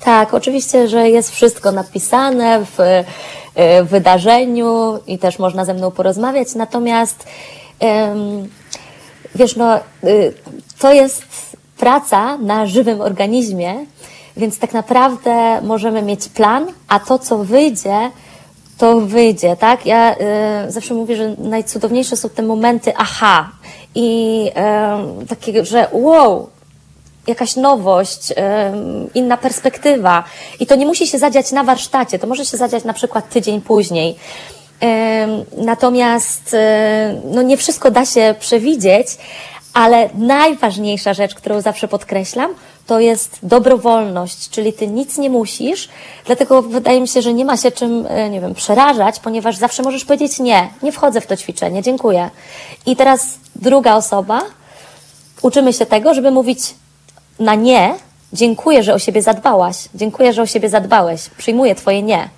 [0.00, 3.04] Tak, oczywiście, że jest wszystko napisane w,
[3.84, 7.26] w wydarzeniu i też można ze mną porozmawiać, natomiast
[9.34, 10.34] wiesz, no, y,
[10.78, 11.22] to jest
[11.76, 13.74] praca na żywym organizmie,
[14.36, 18.10] więc tak naprawdę możemy mieć plan, a to, co wyjdzie,
[18.78, 19.86] to wyjdzie, tak?
[19.86, 20.16] Ja
[20.66, 23.50] y, zawsze mówię, że najcudowniejsze są te momenty aha
[23.94, 24.50] i
[25.28, 26.48] takie, że wow,
[27.26, 28.32] jakaś nowość,
[29.14, 30.24] inna perspektywa.
[30.60, 33.60] I to nie musi się zadziać na warsztacie, to może się zadziać na przykład tydzień
[33.60, 34.16] później.
[35.56, 36.56] Natomiast
[37.24, 39.06] no nie wszystko da się przewidzieć,
[39.74, 42.54] ale najważniejsza rzecz, którą zawsze podkreślam,
[42.86, 45.88] to jest dobrowolność, czyli ty nic nie musisz,
[46.26, 49.82] dlatego wydaje mi się, że nie ma się czym, e, nie wiem, przerażać, ponieważ zawsze
[49.82, 52.30] możesz powiedzieć nie, nie wchodzę w to ćwiczenie, dziękuję.
[52.86, 54.42] I teraz druga osoba,
[55.42, 56.60] uczymy się tego, żeby mówić
[57.38, 57.94] na nie,
[58.32, 62.28] dziękuję, że o siebie zadbałaś, dziękuję, że o siebie zadbałeś, przyjmuję twoje nie.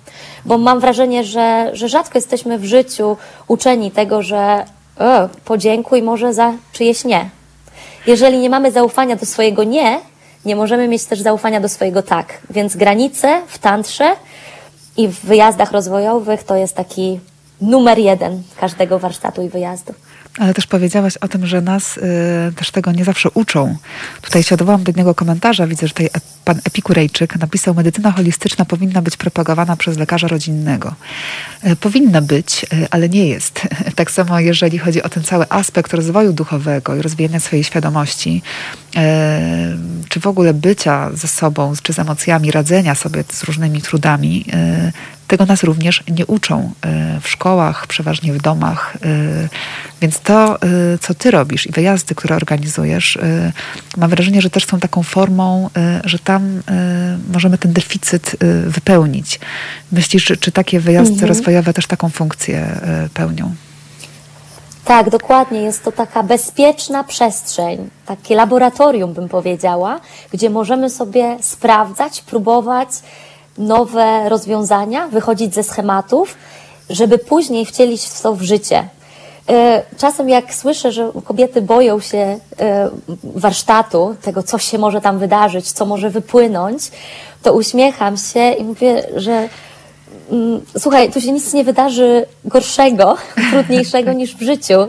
[0.45, 4.65] Bo mam wrażenie, że, że rzadko jesteśmy w życiu uczeni tego, że
[4.99, 7.29] o, podziękuj może za czyjeś nie.
[8.07, 9.99] Jeżeli nie mamy zaufania do swojego nie,
[10.45, 12.41] nie możemy mieć też zaufania do swojego tak.
[12.49, 14.15] Więc granice w tantrze
[14.97, 17.19] i w wyjazdach rozwojowych to jest taki
[17.61, 19.93] numer jeden każdego warsztatu i wyjazdu.
[20.39, 22.01] Ale też powiedziałaś o tym, że nas y,
[22.55, 23.77] też tego nie zawsze uczą.
[24.21, 25.67] Tutaj się odwołam do jednego komentarza.
[25.67, 26.09] Widzę, że tutaj
[26.45, 30.95] pan Epikurejczyk napisał, medycyna holistyczna powinna być propagowana przez lekarza rodzinnego.
[31.67, 33.61] Y, powinna być, y, ale nie jest.
[33.95, 38.41] Tak samo jeżeli chodzi o ten cały aspekt rozwoju duchowego i rozwijania swojej świadomości,
[40.09, 44.45] czy w ogóle bycia ze sobą, czy z emocjami, radzenia sobie z różnymi trudami,
[45.31, 46.71] tego nas również nie uczą
[47.17, 48.97] y, w szkołach, przeważnie w domach.
[49.05, 49.49] Y,
[50.01, 53.17] więc to, y, co ty robisz i wyjazdy, które organizujesz,
[53.97, 55.69] mam wrażenie, że też są taką formą,
[56.03, 56.61] że tam
[57.33, 59.39] możemy ten deficyt wypełnić.
[59.91, 61.27] Myślisz, czy, czy takie wyjazdy mhm.
[61.27, 62.79] rozwojowe też taką funkcję
[63.13, 63.55] pełnią?
[64.85, 65.61] Tak, dokładnie.
[65.61, 69.99] Jest to taka bezpieczna przestrzeń, takie laboratorium, bym powiedziała,
[70.31, 72.89] gdzie możemy sobie sprawdzać, próbować
[73.57, 76.35] nowe rozwiązania, wychodzić ze schematów,
[76.89, 78.89] żeby później wcielić to w życie.
[79.49, 82.89] E, czasem jak słyszę, że kobiety boją się e,
[83.23, 86.91] warsztatu, tego, co się może tam wydarzyć, co może wypłynąć,
[87.43, 89.49] to uśmiecham się i mówię, że
[90.31, 93.17] mm, słuchaj, tu się nic nie wydarzy gorszego,
[93.51, 94.87] trudniejszego niż w życiu.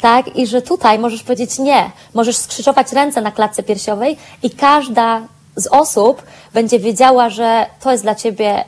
[0.00, 0.36] Tak?
[0.36, 1.90] I że tutaj możesz powiedzieć nie.
[2.14, 5.20] Możesz skrzyżować ręce na klatce piersiowej i każda
[5.56, 6.22] z osób
[6.54, 8.64] będzie wiedziała, że to jest dla ciebie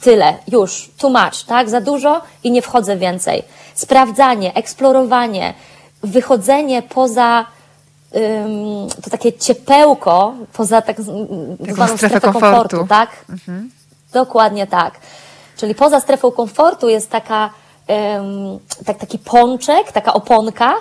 [0.00, 1.70] tyle, już, too much, tak?
[1.70, 3.42] Za dużo i nie wchodzę więcej.
[3.74, 5.54] Sprawdzanie, eksplorowanie,
[6.02, 7.46] wychodzenie poza
[9.04, 13.10] to takie ciepełko, poza tak zwaną strefę komfortu, komfortu tak?
[13.30, 13.70] Mhm.
[14.12, 14.94] Dokładnie tak.
[15.56, 17.50] Czyli poza strefą komfortu jest taka,
[18.86, 20.74] tak, taki pączek, taka oponka,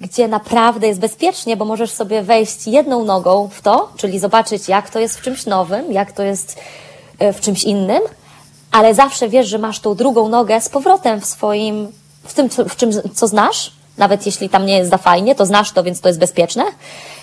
[0.00, 4.90] gdzie naprawdę jest bezpiecznie, bo możesz sobie wejść jedną nogą w to, czyli zobaczyć, jak
[4.90, 6.60] to jest w czymś nowym, jak to jest
[7.18, 8.02] e, w czymś innym,
[8.72, 11.88] ale zawsze wiesz, że masz tą drugą nogę z powrotem w swoim,
[12.24, 15.72] w tym, w czym, co znasz, nawet jeśli tam nie jest za fajnie, to znasz
[15.72, 16.64] to, więc to jest bezpieczne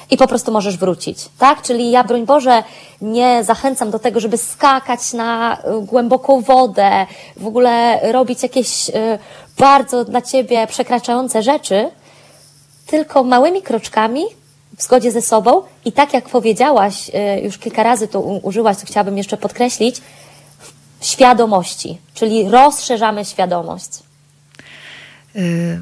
[0.10, 1.62] i po prostu możesz wrócić, tak?
[1.62, 2.64] Czyli ja, broń Boże,
[3.02, 7.06] nie zachęcam do tego, żeby skakać na e, głęboką wodę,
[7.38, 9.20] w ogóle robić jakieś e,
[9.58, 11.90] bardzo dla ciebie przekraczające rzeczy,
[12.88, 14.24] tylko małymi kroczkami,
[14.78, 18.86] w zgodzie ze sobą i tak jak powiedziałaś, y, już kilka razy to użyłaś, to
[18.86, 20.02] chciałabym jeszcze podkreślić,
[21.02, 23.90] świadomości, czyli rozszerzamy świadomość.
[25.36, 25.80] Y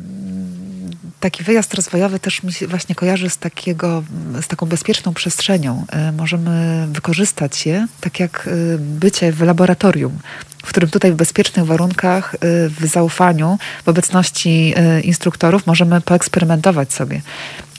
[1.19, 4.03] taki wyjazd rozwojowy też mi się właśnie kojarzy z, takiego,
[4.41, 5.85] z taką bezpieczną przestrzenią.
[5.91, 10.19] E, możemy wykorzystać je, tak jak e, bycie w laboratorium,
[10.65, 12.37] w którym tutaj w bezpiecznych warunkach, e,
[12.69, 14.73] w zaufaniu, w obecności
[15.03, 17.21] instruktorów możemy poeksperymentować sobie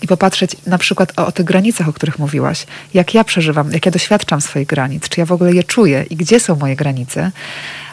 [0.02, 2.66] i popatrzeć na przykład o, o, tych granicach, o których mówiłaś.
[2.94, 6.16] Jak ja przeżywam, jak ja doświadczam swoich granic, czy ja w ogóle je czuję i
[6.16, 7.30] gdzie są moje granice.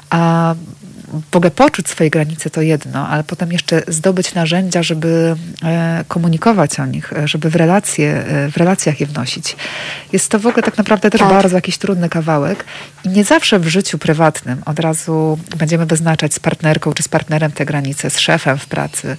[0.10, 0.56] A
[1.32, 6.80] w ogóle poczuć swoje granice to jedno, ale potem jeszcze zdobyć narzędzia, żeby e, komunikować
[6.80, 9.56] o nich, e, żeby w, relacje, e, w relacjach je wnosić.
[10.12, 11.30] Jest to w ogóle tak naprawdę też tak.
[11.30, 12.66] bardzo jakiś trudny kawałek
[13.04, 17.52] i nie zawsze w życiu prywatnym od razu będziemy wyznaczać z partnerką czy z partnerem
[17.52, 19.18] te granice, z szefem w pracy,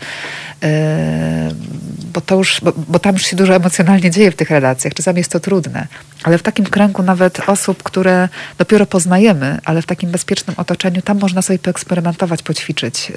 [2.13, 4.95] bo, to już, bo, bo tam już się dużo emocjonalnie dzieje w tych relacjach.
[4.95, 5.87] Czasami jest to trudne,
[6.25, 11.19] ale w takim kręgu nawet osób, które dopiero poznajemy, ale w takim bezpiecznym otoczeniu, tam
[11.19, 13.17] można sobie poeksperymentować, poćwiczyć yy,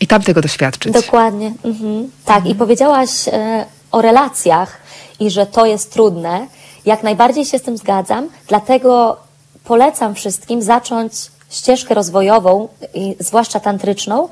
[0.00, 0.92] i tam tego doświadczyć.
[0.92, 1.52] Dokładnie.
[1.64, 2.10] Mhm.
[2.24, 2.54] Tak, mhm.
[2.54, 3.32] i powiedziałaś yy,
[3.92, 4.80] o relacjach
[5.20, 6.46] i że to jest trudne.
[6.86, 9.16] Jak najbardziej się z tym zgadzam, dlatego
[9.64, 11.12] polecam wszystkim zacząć
[11.50, 12.68] ścieżkę rozwojową,
[13.20, 14.28] zwłaszcza tantryczną,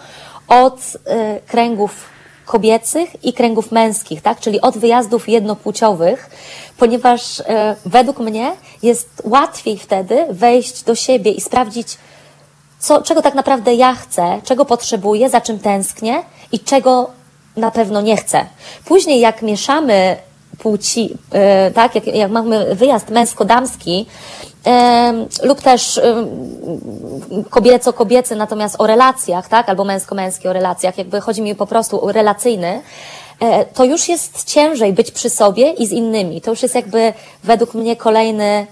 [0.49, 0.99] od y,
[1.47, 2.14] kręgów
[2.45, 4.41] kobiecych i kręgów męskich, tak?
[4.41, 6.31] czyli od wyjazdów jednopłciowych,
[6.79, 7.45] ponieważ y,
[7.87, 8.53] według mnie
[8.83, 11.99] jest łatwiej wtedy wejść do siebie i sprawdzić,
[12.79, 17.11] co, czego tak naprawdę ja chcę, czego potrzebuję, za czym tęsknię i czego
[17.57, 18.47] na pewno nie chcę.
[18.85, 20.17] Później, jak mieszamy
[20.59, 21.11] płci,
[21.69, 24.07] y, tak, jak, jak mamy wyjazd męsko-damski,
[25.43, 26.01] lub też
[27.51, 32.13] kobieco-kobiecy, natomiast o relacjach, tak, albo męsko-męskie o relacjach, jakby chodzi mi po prostu o
[32.13, 32.81] relacyjny,
[33.41, 36.41] e, to już jest ciężej być przy sobie i z innymi.
[36.41, 37.13] To już jest jakby
[37.45, 38.67] według mnie kolejny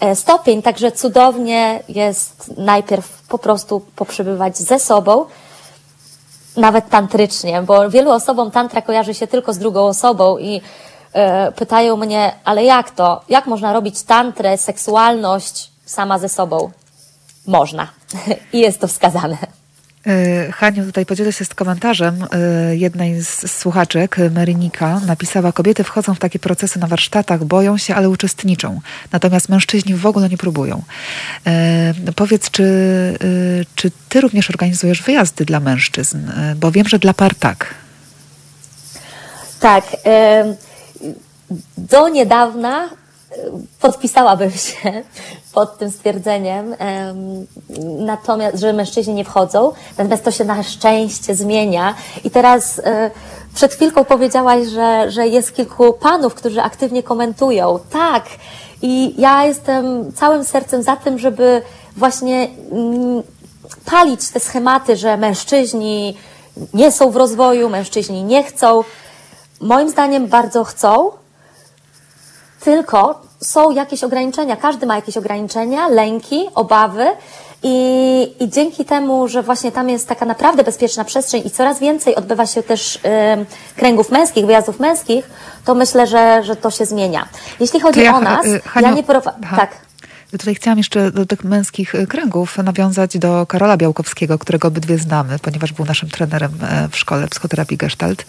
[0.00, 5.26] e, stopień, także cudownie jest najpierw po prostu poprzebywać ze sobą,
[6.56, 10.60] nawet tantrycznie, bo wielu osobom tantra kojarzy się tylko z drugą osobą i
[11.56, 13.24] pytają mnie, ale jak to?
[13.28, 16.70] Jak można robić tantrę, seksualność sama ze sobą?
[17.46, 17.88] Można.
[18.52, 19.36] I jest to wskazane.
[20.06, 26.14] E, Haniu, tutaj podzielę się z komentarzem e, jednej z słuchaczek, Marynika, napisała, kobiety wchodzą
[26.14, 28.80] w takie procesy na warsztatach, boją się, ale uczestniczą.
[29.12, 30.82] Natomiast mężczyźni w ogóle nie próbują.
[32.16, 32.64] Powiedz, czy,
[33.74, 36.18] czy ty również organizujesz wyjazdy dla mężczyzn?
[36.56, 37.74] Bo wiem, że dla par tak.
[39.60, 39.84] Tak
[41.78, 42.88] do niedawna e,
[43.80, 45.02] podpisałabym się
[45.54, 46.74] pod tym stwierdzeniem,
[47.98, 51.94] natomiast, że mężczyźni nie wchodzą, natomiast to się na szczęście zmienia.
[52.24, 53.10] I teraz e,
[53.54, 57.78] przed chwilką powiedziałaś, że, że jest kilku panów, którzy aktywnie komentują.
[57.90, 58.24] Tak.
[58.82, 61.62] I ja jestem całym sercem za tym, żeby
[61.96, 63.22] właśnie mm,
[63.84, 66.16] palić te schematy, że mężczyźni
[66.74, 68.84] nie są w rozwoju, mężczyźni nie chcą.
[69.60, 71.10] Moim zdaniem bardzo chcą,
[72.60, 74.56] tylko są jakieś ograniczenia.
[74.56, 77.06] Każdy ma jakieś ograniczenia, lęki, obawy.
[77.62, 82.14] I, I dzięki temu, że właśnie tam jest taka naprawdę bezpieczna przestrzeń i coraz więcej
[82.14, 83.00] odbywa się też y,
[83.76, 85.30] kręgów męskich, wyjazdów męskich,
[85.64, 87.28] to myślę, że, że to się zmienia.
[87.60, 89.38] Jeśli chodzi ja, o nas, y, Haniu, ja nie prowadzę.
[89.56, 89.85] Tak.
[90.38, 95.38] Tutaj chciałam jeszcze do tych męskich e, kręgów nawiązać do Karola Białkowskiego, którego obydwie znamy,
[95.38, 98.26] ponieważ był naszym trenerem e, w szkole psychoterapii Gestalt.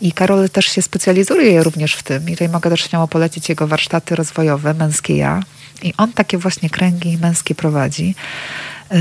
[0.00, 2.28] I Karol też się specjalizuje również w tym.
[2.28, 5.40] I tutaj mogę też śmiało polecić jego warsztaty rozwojowe, męskie ja.
[5.82, 8.14] I on takie właśnie kręgi męskie prowadzi.
[8.90, 8.94] E,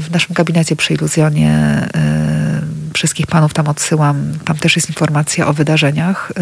[0.00, 1.80] w naszym gabinecie przy Iluzjonie
[2.94, 4.32] wszystkich panów tam odsyłam.
[4.44, 6.32] Tam też jest informacja o wydarzeniach.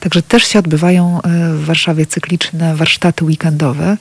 [0.00, 1.20] Także też się odbywają
[1.52, 3.96] w Warszawie cykliczne warsztaty weekendowe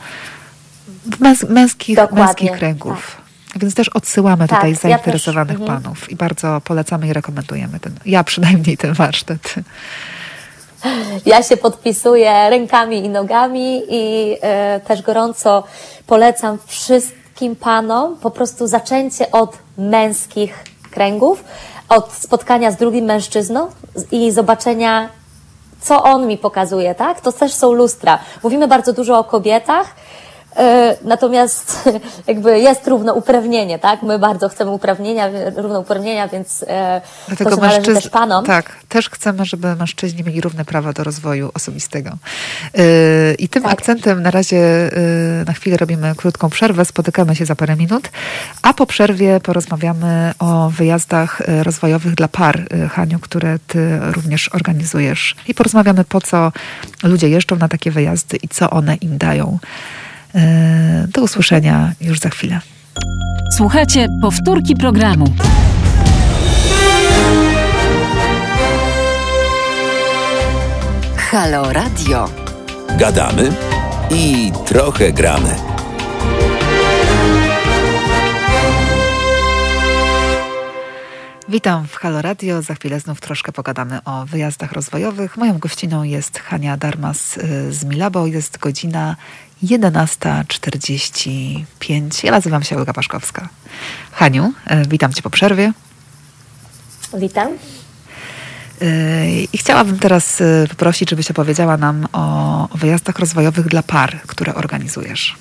[1.19, 3.17] męs męskich, męskich kręgów.
[3.53, 3.61] Tak.
[3.61, 6.11] Więc też odsyłamy tak, tutaj zainteresowanych ja też, panów mhm.
[6.11, 9.55] i bardzo polecamy i rekomendujemy ten, ja przynajmniej ten warsztat.
[11.25, 15.63] Ja się podpisuję rękami i nogami i e, też gorąco
[16.07, 21.43] polecam wszystkim panom po prostu zaczęcie od męskich kręgów,
[21.89, 23.67] od spotkania z drugim mężczyzną
[24.11, 25.09] i zobaczenia,
[25.81, 27.21] co on mi pokazuje, tak?
[27.21, 28.19] To też są lustra.
[28.43, 29.95] Mówimy bardzo dużo o kobietach,
[31.01, 31.89] natomiast
[32.27, 34.03] jakby jest równouprawnienie, tak?
[34.03, 38.45] My bardzo chcemy uprawnienia, równouprawnienia, więc e, Dlatego to też panom.
[38.45, 42.09] Tak, też chcemy, żeby mężczyźni mieli równe prawa do rozwoju osobistego.
[42.09, 43.73] E, I tym tak.
[43.73, 44.89] akcentem na razie
[45.45, 48.09] na chwilę robimy krótką przerwę, spotykamy się za parę minut,
[48.61, 55.35] a po przerwie porozmawiamy o wyjazdach rozwojowych dla par, Haniu, które ty również organizujesz.
[55.47, 56.51] I porozmawiamy po co
[57.03, 59.59] ludzie jeżdżą na takie wyjazdy i co one im dają.
[60.35, 62.59] E, do usłyszenia już za chwilę.
[63.57, 65.25] Słuchajcie, powtórki programu.
[71.17, 72.29] Halo Radio.
[72.97, 73.53] Gadamy
[74.11, 75.55] i trochę gramy.
[81.49, 82.61] Witam w Halo Radio.
[82.61, 85.37] Za chwilę znów troszkę pogadamy o wyjazdach rozwojowych.
[85.37, 88.27] Moją gościną jest Hania Darmas y, z Milabo.
[88.27, 89.15] Jest godzina
[89.63, 92.23] 11.45.
[92.23, 93.49] Ja nazywam się Olga Paszkowska.
[94.11, 95.71] Haniu, y, witam Cię po przerwie.
[97.13, 97.47] Witam.
[98.81, 105.35] Y, I chciałabym teraz poprosić, żebyś opowiedziała nam o wyjazdach rozwojowych dla par, które organizujesz.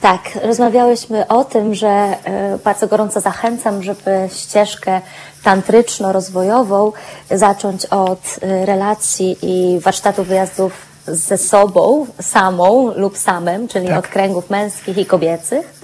[0.00, 5.00] Tak, rozmawiałyśmy o tym, że e, bardzo gorąco zachęcam, żeby ścieżkę
[5.44, 6.92] tantryczno-rozwojową
[7.30, 13.98] zacząć od e, relacji i warsztatów wyjazdów ze sobą, samą lub samym, czyli tak.
[13.98, 15.80] od kręgów męskich i kobiecych.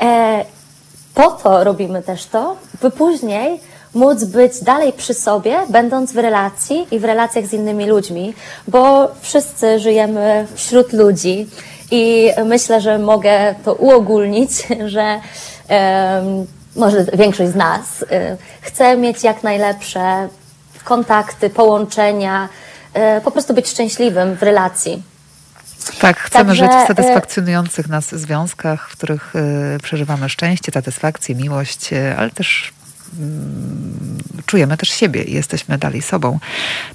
[0.00, 0.44] E,
[1.14, 3.60] po to robimy też to, by później
[3.94, 8.34] móc być dalej przy sobie, będąc w relacji i w relacjach z innymi ludźmi,
[8.68, 11.46] bo wszyscy żyjemy wśród ludzi
[11.90, 14.50] i myślę, że mogę to uogólnić,
[14.94, 15.20] że
[15.70, 16.46] um,
[16.76, 18.06] może większość z nas y,
[18.60, 20.28] chce mieć jak najlepsze
[20.84, 22.48] kontakty, połączenia,
[23.24, 25.02] po prostu być szczęśliwym w relacji.
[26.00, 31.90] Tak, chcemy Także, żyć w satysfakcjonujących nas związkach, w których y, przeżywamy szczęście, satysfakcję, miłość,
[32.18, 32.72] ale też
[34.46, 36.38] czujemy też siebie i jesteśmy dalej sobą.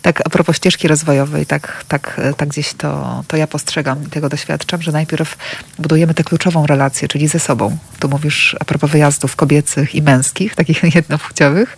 [0.01, 4.30] Tak a propos ścieżki rozwojowej, tak, tak, tak gdzieś to, to ja postrzegam i tego
[4.30, 5.38] doświadczam, że najpierw
[5.80, 7.78] budujemy tę kluczową relację, czyli ze sobą.
[7.99, 11.78] Tu mówisz a propos wyjazdów kobiecych i męskich, takich jednopłciowych,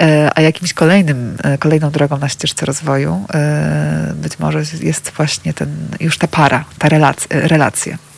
[0.00, 5.54] e, a jakimś kolejnym, e, kolejną drogą na ścieżce rozwoju e, być może jest właśnie
[5.54, 5.68] ten,
[6.00, 7.40] już ta para, ta relacja.
[7.48, 8.11] relacje.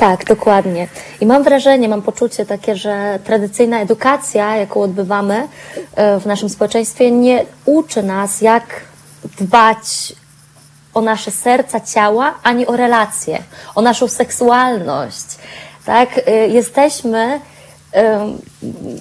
[0.00, 0.88] Tak, dokładnie.
[1.20, 5.48] I mam wrażenie, mam poczucie takie, że tradycyjna edukacja, jaką odbywamy
[5.94, 8.64] e, w naszym społeczeństwie, nie uczy nas, jak
[9.40, 10.12] dbać
[10.94, 13.38] o nasze serca, ciała, ani o relacje,
[13.74, 15.26] o naszą seksualność.
[15.84, 16.08] Tak?
[16.26, 17.40] E, jesteśmy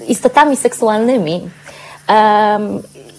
[0.08, 1.50] istotami seksualnymi.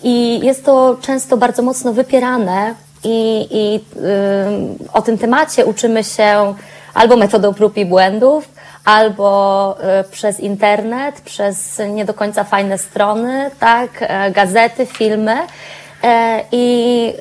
[0.03, 2.74] I jest to często bardzo mocno wypierane,
[3.05, 3.81] i, i
[4.93, 6.55] o tym temacie uczymy się
[6.95, 8.49] albo metodą prób i błędów,
[8.84, 15.36] albo e, przez internet, przez nie do końca fajne strony, tak, e, gazety, filmy.
[16.03, 17.12] E, I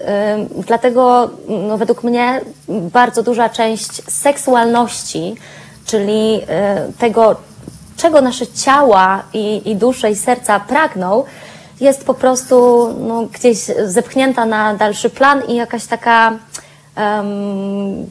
[0.67, 5.35] dlatego no, według mnie bardzo duża część seksualności,
[5.85, 6.41] czyli
[6.99, 7.35] tego,
[7.97, 11.23] czego nasze ciała i, i dusze i serca pragną,
[11.81, 16.33] jest po prostu no, gdzieś zepchnięta na dalszy plan i jakaś taka
[16.97, 18.05] um,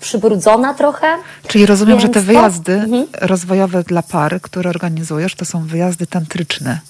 [0.00, 1.06] przybrudzona trochę.
[1.46, 2.82] Czyli rozumiem, że te wyjazdy to...
[2.82, 3.06] mhm.
[3.20, 6.80] rozwojowe dla par, które organizujesz, to są wyjazdy tantryczne.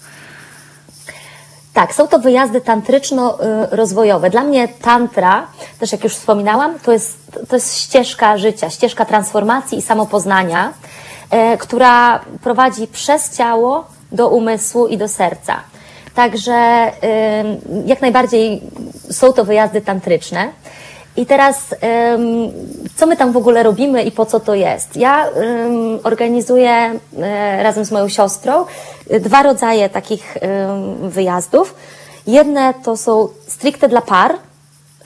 [1.72, 4.30] Tak, są to wyjazdy tantryczno-rozwojowe.
[4.30, 5.46] Dla mnie tantra,
[5.78, 7.18] też jak już wspominałam, to jest,
[7.48, 10.72] to jest ścieżka życia, ścieżka transformacji i samopoznania,
[11.30, 15.56] e, która prowadzi przez ciało do umysłu i do serca.
[16.14, 16.92] Także e,
[17.86, 18.62] jak najbardziej
[19.10, 20.48] są to wyjazdy tantryczne.
[21.16, 21.74] I teraz,
[22.96, 24.96] co my tam w ogóle robimy i po co to jest?
[24.96, 25.28] Ja
[26.02, 28.64] organizuję e, razem z moją siostrą
[29.20, 30.36] dwa rodzaje takich
[31.02, 31.74] wyjazdów.
[32.26, 34.34] Jedne to są stricte dla par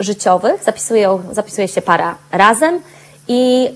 [0.00, 2.80] życiowych, zapisuje, zapisuje się para razem
[3.28, 3.70] i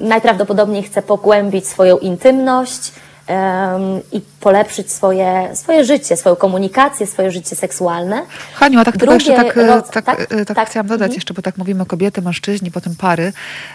[0.00, 2.92] najprawdopodobniej chce pogłębić swoją intymność,
[4.12, 8.22] i polepszyć swoje, swoje życie, swoją komunikację, swoje życie seksualne.
[8.54, 11.14] Haniu, a tak tylko jeszcze tak, e, tak, tak, e, tak, tak, chciałam dodać mhm.
[11.14, 13.32] jeszcze, bo tak mówimy kobiety, mężczyźni, potem pary,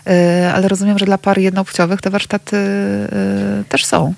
[0.07, 2.57] e, ale rozumiem, że dla par jednopłciowych te warsztaty
[3.69, 4.13] też są.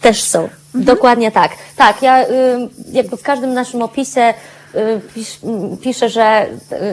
[0.00, 0.42] Też są.
[0.42, 0.84] Mhm.
[0.84, 1.50] Dokładnie tak.
[1.76, 2.24] Tak, ja
[2.92, 4.34] jakby w każdym naszym opisie
[5.82, 6.46] piszę, że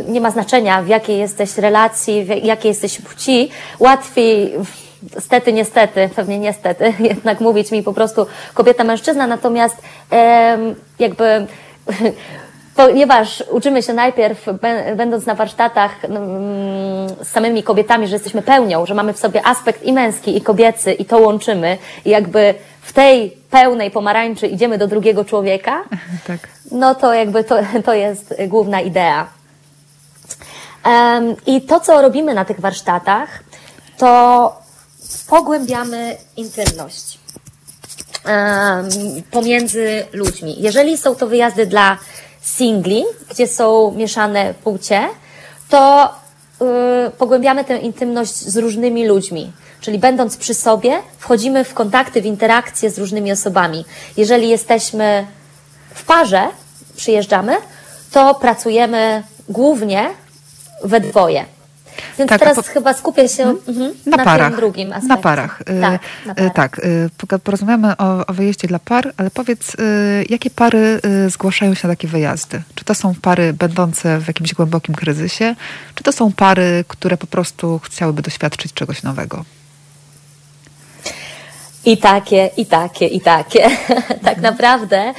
[0.08, 3.50] nie ma znaczenia, w jakiej jesteś relacji, w jakiej jesteś płci.
[3.80, 4.54] Łatwiej
[5.20, 9.78] stety, niestety, pewnie niestety, jednak mówić mi po prostu kobieta, mężczyzna, natomiast
[11.00, 11.48] jakby
[12.76, 14.46] ponieważ uczymy się najpierw,
[14.96, 16.22] będąc na warsztatach mm,
[17.24, 20.94] z samymi kobietami, że jesteśmy pełnią, że mamy w sobie aspekt i męski, i kobiecy,
[20.94, 25.84] i to łączymy, i jakby w tej pełnej pomarańczy idziemy do drugiego człowieka,
[26.28, 26.40] tak.
[26.72, 29.28] no to jakby to, to jest główna idea.
[31.46, 33.44] I to, co robimy na tych warsztatach,
[33.98, 34.61] to
[35.28, 37.20] pogłębiamy intymność
[39.32, 40.56] pomiędzy ludźmi.
[40.60, 41.98] Jeżeli są to wyjazdy dla
[42.42, 45.08] singli, gdzie są mieszane płcie,
[45.70, 46.14] to
[47.08, 49.52] y, pogłębiamy tę intymność z różnymi ludźmi.
[49.82, 53.86] Czyli będąc przy sobie, wchodzimy w kontakty, w interakcje z różnymi osobami.
[54.18, 55.28] Jeżeli jesteśmy
[55.94, 56.48] w parze,
[56.96, 57.58] przyjeżdżamy,
[58.12, 60.10] to pracujemy głównie
[60.84, 61.46] we dwoje.
[62.18, 62.64] Więc tak, teraz po...
[62.64, 63.94] chyba skupię się mhm.
[64.06, 64.48] na, na parach.
[64.48, 65.08] tym drugim aspekcie.
[65.08, 65.62] Na parach.
[65.62, 66.54] Y, tak, na y, parach.
[66.54, 66.80] tak
[67.34, 69.76] y, porozmawiamy o, o wyjeździe dla par, ale powiedz,
[70.30, 72.62] jakie pary zgłaszają się na takie wyjazdy?
[72.76, 75.56] Czy to są pary będące w jakimś głębokim kryzysie,
[75.96, 79.46] czy to są pary, które po prostu chciałyby doświadczyć czegoś nowego?
[81.86, 83.70] I takie, i takie, i takie.
[84.26, 84.42] tak mhm.
[84.42, 85.14] naprawdę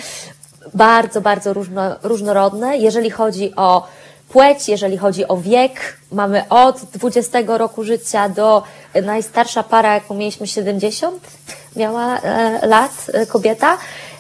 [0.75, 3.89] bardzo, bardzo różno, różnorodne, jeżeli chodzi o
[4.33, 5.97] płeć, jeżeli chodzi o wiek.
[6.13, 8.63] Mamy od 20 roku życia do
[9.03, 11.25] najstarsza para, jaką mieliśmy 70,
[11.77, 13.79] miała e, lat e, kobieta.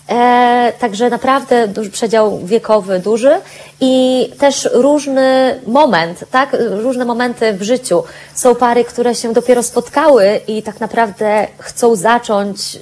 [0.08, 3.40] E, także naprawdę duży przedział wiekowy duży
[3.80, 6.56] i też różny moment, tak?
[6.70, 8.04] Różne momenty w życiu.
[8.34, 12.78] Są pary, które się dopiero spotkały i tak naprawdę chcą zacząć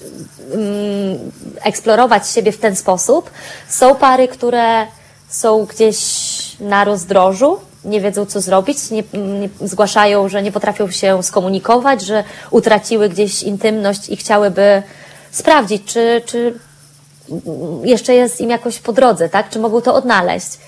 [0.53, 1.19] mm,
[1.65, 3.31] eksplorować siebie w ten sposób.
[3.69, 4.87] Są pary, które
[5.29, 6.30] są gdzieś
[6.61, 12.25] na rozdrożu, nie wiedzą, co zrobić, nie, nie, zgłaszają, że nie potrafią się skomunikować, że
[12.51, 14.83] utraciły gdzieś intymność i chciałyby
[15.31, 16.55] sprawdzić, czy, czy
[17.85, 19.51] jeszcze jest im jakoś po drodze, tak?
[19.51, 20.59] Czy mogą to odnaleźć.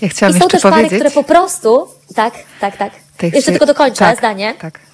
[0.00, 0.90] Ja chciałam I są też powiedzieć...
[0.90, 2.92] pary, które po prostu, tak, tak, tak.
[3.22, 4.54] Jeszcze tylko dokończę tak, zdanie.
[4.60, 4.91] Tak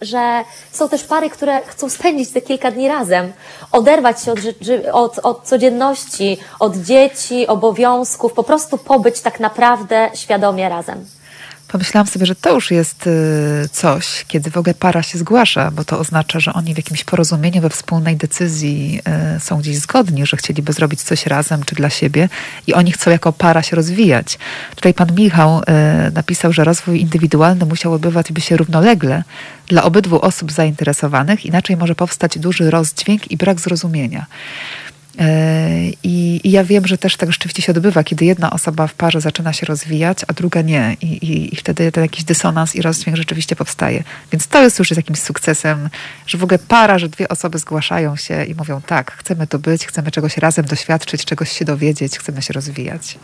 [0.00, 3.32] że są też pary, które chcą spędzić te kilka dni razem,
[3.72, 4.38] oderwać się od,
[4.92, 11.06] od, od codzienności, od dzieci, obowiązków, po prostu pobyć tak naprawdę świadomie razem
[11.72, 15.84] pomyślałam sobie, że to już jest y, coś, kiedy w ogóle para się zgłasza, bo
[15.84, 19.00] to oznacza, że oni w jakimś porozumieniu, we wspólnej decyzji
[19.36, 22.28] y, są gdzieś zgodni, że chcieliby zrobić coś razem czy dla siebie
[22.66, 24.38] i oni chcą jako para się rozwijać.
[24.74, 25.62] Tutaj pan Michał y,
[26.12, 29.24] napisał, że rozwój indywidualny musiał odbywać się równolegle
[29.66, 34.26] dla obydwu osób zainteresowanych, inaczej może powstać duży rozdźwięk i brak zrozumienia.
[35.20, 35.70] E,
[36.02, 39.20] I, I, ja wiem, że też tak rzeczywiście się odbywa, kiedy jedna osoba w parze
[39.20, 40.96] zaczyna się rozwijać, a druga nie.
[41.00, 44.04] I, i, i wtedy ten jakiś dysonans i rozdźwięk rzeczywiście powstaje.
[44.32, 45.88] Więc to jest już jakimś sukcesem,
[46.26, 49.86] że w ogóle para, że dwie osoby zgłaszają się i mówią tak, chcemy tu być,
[49.86, 53.18] chcemy czegoś razem doświadczyć, czegoś się dowiedzieć, chcemy się rozwijać.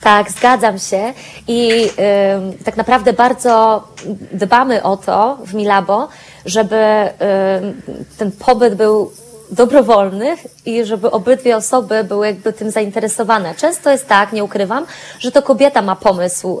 [0.00, 1.12] Tak, zgadzam się
[1.48, 1.70] i
[2.64, 3.84] tak naprawdę bardzo
[4.32, 6.08] dbamy o to w Milabo,
[6.44, 6.76] żeby
[8.18, 9.12] ten pobyt był
[9.50, 13.54] dobrowolnych i żeby obydwie osoby były jakby tym zainteresowane.
[13.54, 14.86] Często jest tak, nie ukrywam,
[15.18, 16.60] że to kobieta ma pomysł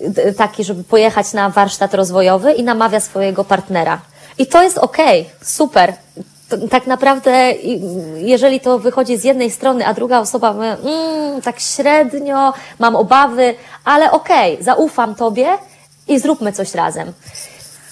[0.00, 4.00] yy, taki, żeby pojechać na warsztat rozwojowy i namawia swojego partnera.
[4.38, 5.94] I to jest okej, okay, super.
[6.70, 7.52] tak naprawdę,
[8.16, 13.54] jeżeli to wychodzi z jednej strony, a druga osoba mówi, mm, tak średnio, mam obawy,
[13.84, 15.48] ale okej, okay, zaufam tobie
[16.08, 17.12] i zróbmy coś razem.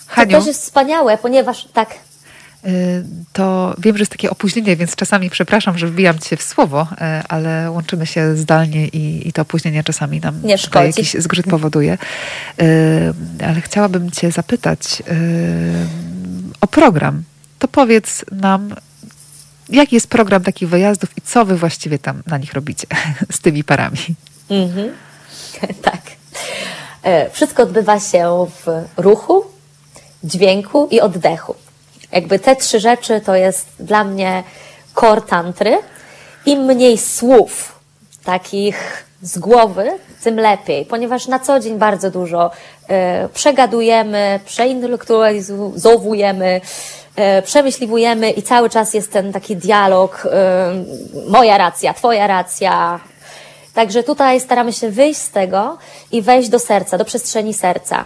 [0.07, 0.31] Haniu?
[0.31, 1.89] To też jest wspaniałe, ponieważ tak.
[2.67, 6.87] Y, to wiem, że jest takie opóźnienie, więc czasami przepraszam, że wbijam cię w słowo,
[6.93, 6.97] y,
[7.29, 11.99] ale łączymy się zdalnie i, i to opóźnienie czasami nam Nie jakiś zgrzyt powoduje.
[12.63, 13.15] Y,
[13.47, 15.03] ale chciałabym cię zapytać
[16.61, 17.23] o program.
[17.59, 18.75] To powiedz nam,
[19.69, 22.87] jaki jest program takich wyjazdów i co wy właściwie tam na nich robicie
[23.31, 23.99] z tymi parami?
[24.51, 24.91] Mhm.
[25.83, 26.01] Tak.
[27.03, 29.45] E, wszystko odbywa się w ruchu,
[30.25, 31.55] dźwięku i oddechu.
[32.13, 34.43] Jakby te trzy rzeczy to jest dla mnie
[34.95, 35.79] core tantry.
[36.47, 37.79] Im mniej słów
[38.25, 39.91] takich z głowy,
[40.23, 42.53] tym lepiej, ponieważ na co dzień bardzo dużo y,
[43.29, 46.61] przegadujemy, przeintelektualizowujemy,
[47.39, 50.29] y, przemyśliwujemy i cały czas jest ten taki dialog, y,
[51.31, 53.01] moja racja, twoja racja.
[53.75, 55.79] Także tutaj staramy się wyjść z tego
[56.13, 58.05] i wejść do serca, do przestrzeni serca.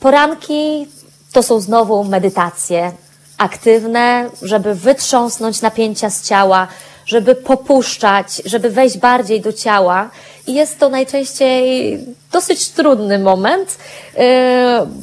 [0.00, 0.88] Poranki
[1.36, 2.92] to są znowu medytacje
[3.38, 6.68] aktywne, żeby wytrząsnąć napięcia z ciała,
[7.06, 10.10] żeby popuszczać, żeby wejść bardziej do ciała.
[10.46, 11.98] I jest to najczęściej
[12.32, 13.78] dosyć trudny moment,
[14.16, 14.22] yy,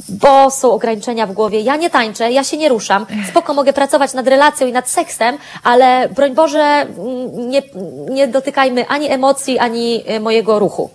[0.08, 1.60] bo są ograniczenia w głowie.
[1.60, 3.06] Ja nie tańczę, ja się nie ruszam.
[3.28, 7.62] Spoko, mogę pracować nad relacją i nad seksem, ale broń Boże, mm, nie,
[8.10, 10.90] nie dotykajmy ani emocji, ani mojego ruchu.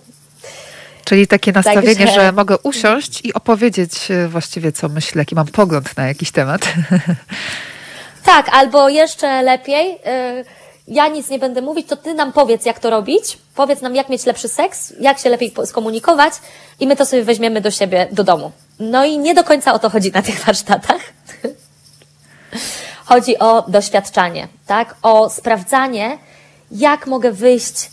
[1.10, 2.14] Czyli takie nastawienie, Także...
[2.14, 6.62] że mogę usiąść i opowiedzieć e, właściwie, co myślę, jaki mam pogląd na jakiś temat.
[8.24, 10.44] Tak, albo jeszcze lepiej, e,
[10.88, 14.08] ja nic nie będę mówić, to ty nam powiedz, jak to robić, powiedz nam, jak
[14.08, 16.34] mieć lepszy seks, jak się lepiej skomunikować
[16.80, 18.52] i my to sobie weźmiemy do siebie, do domu.
[18.80, 21.00] No i nie do końca o to chodzi na tych warsztatach.
[23.04, 24.94] Chodzi o doświadczanie, tak?
[25.02, 26.18] O sprawdzanie,
[26.70, 27.90] jak mogę wyjść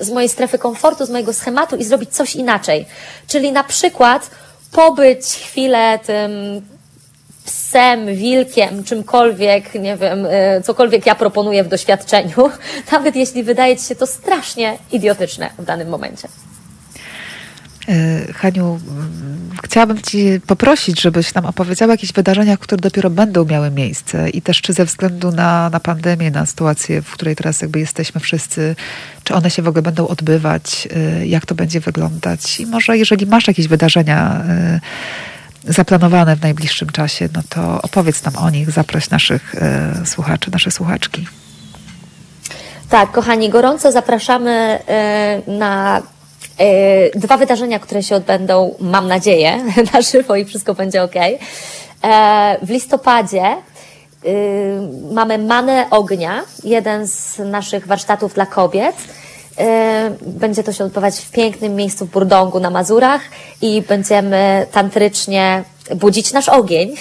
[0.00, 2.86] z mojej strefy komfortu, z mojego schematu i zrobić coś inaczej.
[3.26, 4.30] Czyli na przykład
[4.72, 6.30] pobyć chwilę tym
[7.44, 12.50] psem, wilkiem, czymkolwiek, nie wiem, e, cokolwiek ja proponuję w doświadczeniu,
[12.92, 16.28] nawet jeśli wydaje ci się to strasznie idiotyczne w danym momencie.
[17.88, 18.80] E, Haniu,
[19.64, 24.60] chciałabym Ci poprosić, żebyś nam opowiedziała jakieś wydarzenia, które dopiero będą miały miejsce i też
[24.60, 28.76] czy ze względu na, na pandemię, na sytuację, w której teraz jakby jesteśmy wszyscy,
[29.24, 33.26] czy one się w ogóle będą odbywać, e, jak to będzie wyglądać i może jeżeli
[33.26, 34.80] masz jakieś wydarzenia e,
[35.64, 39.54] zaplanowane w najbliższym czasie, no to opowiedz nam o nich, zaproś naszych
[40.04, 41.26] słuchaczy, nasze słuchaczki.
[42.88, 44.78] Tak, kochani, gorąco zapraszamy
[45.46, 46.02] na
[47.14, 51.14] dwa wydarzenia, które się odbędą, mam nadzieję, na żywo i wszystko będzie ok.
[52.04, 53.56] E, w listopadzie
[55.12, 58.96] mamy Manę Ognia, jeden z naszych warsztatów dla kobiet.
[60.22, 63.20] Będzie to się odbywać w pięknym miejscu w Burdągu na Mazurach
[63.62, 65.64] i będziemy tantrycznie
[65.96, 66.94] budzić nasz ogień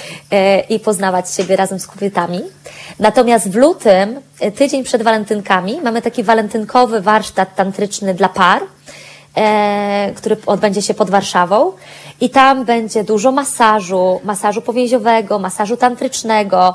[0.68, 2.40] i poznawać siebie razem z kobietami.
[2.98, 4.20] Natomiast w lutym,
[4.54, 8.62] tydzień przed walentynkami, mamy taki walentynkowy warsztat tantryczny dla par,
[9.36, 11.72] e, który odbędzie się pod Warszawą.
[12.20, 16.74] I tam będzie dużo masażu, masażu powięziowego, masażu tantrycznego.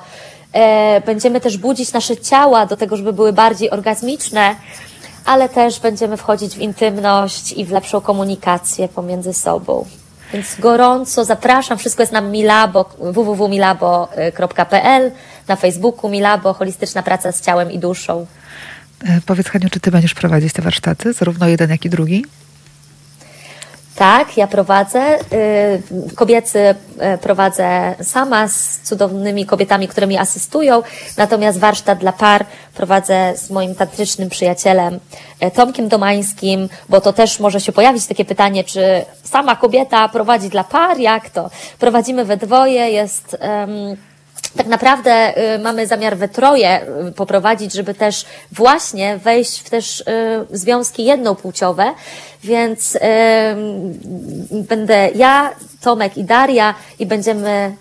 [0.53, 4.55] E, będziemy też budzić nasze ciała do tego, żeby były bardziej orgazmiczne,
[5.25, 9.85] ale też będziemy wchodzić w intymność i w lepszą komunikację pomiędzy sobą.
[10.33, 11.77] Więc gorąco zapraszam.
[11.77, 15.11] Wszystko jest na milabo, www.milabo.pl,
[15.47, 18.25] na Facebooku Milabo, holistyczna praca z ciałem i duszą.
[19.05, 22.25] E, powiedz Haniu, czy ty będziesz prowadzić te warsztaty, zarówno jeden, jak i drugi?
[23.97, 25.19] Tak, ja prowadzę.
[25.33, 30.83] Y, kobiecy y, prowadzę sama z cudownymi kobietami, które mi asystują.
[31.17, 34.99] Natomiast warsztat dla par prowadzę z moim tantrycznym przyjacielem
[35.43, 40.49] y, Tomkiem Domańskim, bo to też może się pojawić takie pytanie, czy sama kobieta prowadzi
[40.49, 40.99] dla par?
[40.99, 41.49] Jak to?
[41.79, 43.37] Prowadzimy we dwoje, jest.
[43.41, 43.97] Um,
[44.57, 49.99] tak naprawdę y, mamy zamiar we troje y, poprowadzić, żeby też właśnie wejść w też
[49.99, 50.05] y,
[50.51, 51.93] związki jednopłciowe,
[52.43, 52.97] więc
[54.51, 55.49] będę ja,
[55.81, 57.75] Tomek i Daria i będziemy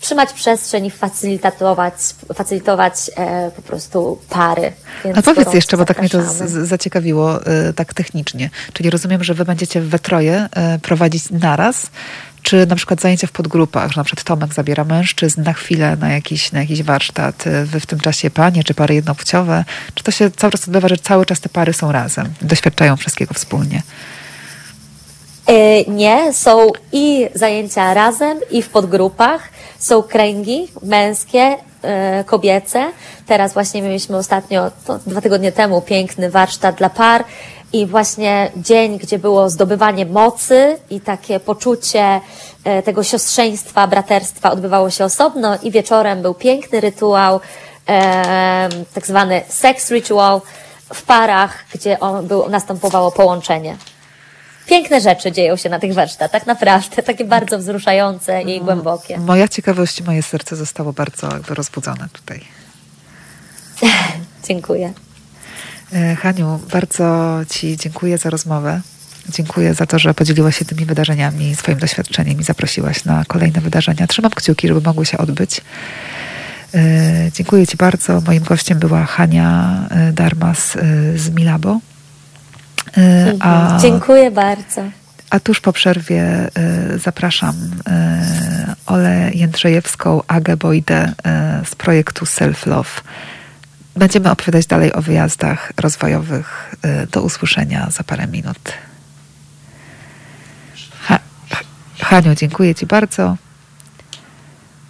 [0.00, 1.94] trzymać przestrzeń i facilitować,
[2.34, 4.72] facilitować e, po prostu pary.
[5.04, 7.38] Więc A powiedz jeszcze, bo tak mnie to zaciekawiło
[7.76, 8.50] tak technicznie.
[8.72, 10.48] Czyli rozumiem, że wy będziecie we troje
[10.82, 11.90] prowadzić naraz,
[12.46, 16.12] czy na przykład zajęcia w podgrupach, że na przykład Tomek zabiera mężczyzn na chwilę na
[16.12, 20.10] jakiś, na jakiś warsztat, y, wy w tym czasie panie, czy pary jednopłciowe, czy to
[20.10, 23.82] się cały czas odbywa, że cały czas te pary są razem, doświadczają wszystkiego wspólnie?
[25.46, 29.48] E, nie, są i zajęcia razem, i w podgrupach.
[29.78, 32.90] Są kręgi męskie, e, kobiece.
[33.26, 34.70] Teraz właśnie mieliśmy ostatnio,
[35.06, 37.24] dwa tygodnie temu, piękny warsztat dla par
[37.72, 42.20] i właśnie dzień, gdzie było zdobywanie mocy i takie poczucie
[42.64, 47.40] e, tego siostrzeństwa, braterstwa odbywało się osobno i wieczorem był piękny rytuał,
[47.88, 50.40] e, tak zwany sex ritual
[50.94, 53.76] w parach, gdzie on był, następowało połączenie.
[54.66, 59.18] Piękne rzeczy dzieją się na tych warsztatach, naprawdę, takie bardzo wzruszające i głębokie.
[59.18, 62.40] Moja ciekawość, moje serce zostało bardzo jakby rozbudzone tutaj.
[64.48, 64.92] Dziękuję.
[65.92, 68.80] E, Haniu, bardzo Ci dziękuję za rozmowę.
[69.28, 74.06] Dziękuję za to, że podzieliłaś się tymi wydarzeniami, swoim doświadczeniem i zaprosiłaś na kolejne wydarzenia.
[74.06, 75.60] Trzymam kciuki, żeby mogły się odbyć.
[76.74, 78.20] E, dziękuję Ci bardzo.
[78.20, 80.78] Moim gościem była Hania e, Darmas
[81.16, 81.80] z Milabo.
[83.40, 84.82] A, dziękuję bardzo.
[85.30, 86.50] A tuż po przerwie
[86.96, 87.54] zapraszam
[88.86, 91.12] Olę Jędrzejewską, Agę Bojdę
[91.64, 92.90] z projektu Self Love.
[93.96, 96.74] Będziemy opowiadać dalej o wyjazdach rozwojowych.
[96.84, 98.72] Y, do usłyszenia za parę minut.
[101.00, 101.18] Ha,
[102.00, 103.36] Haniu, dziękuję Ci bardzo.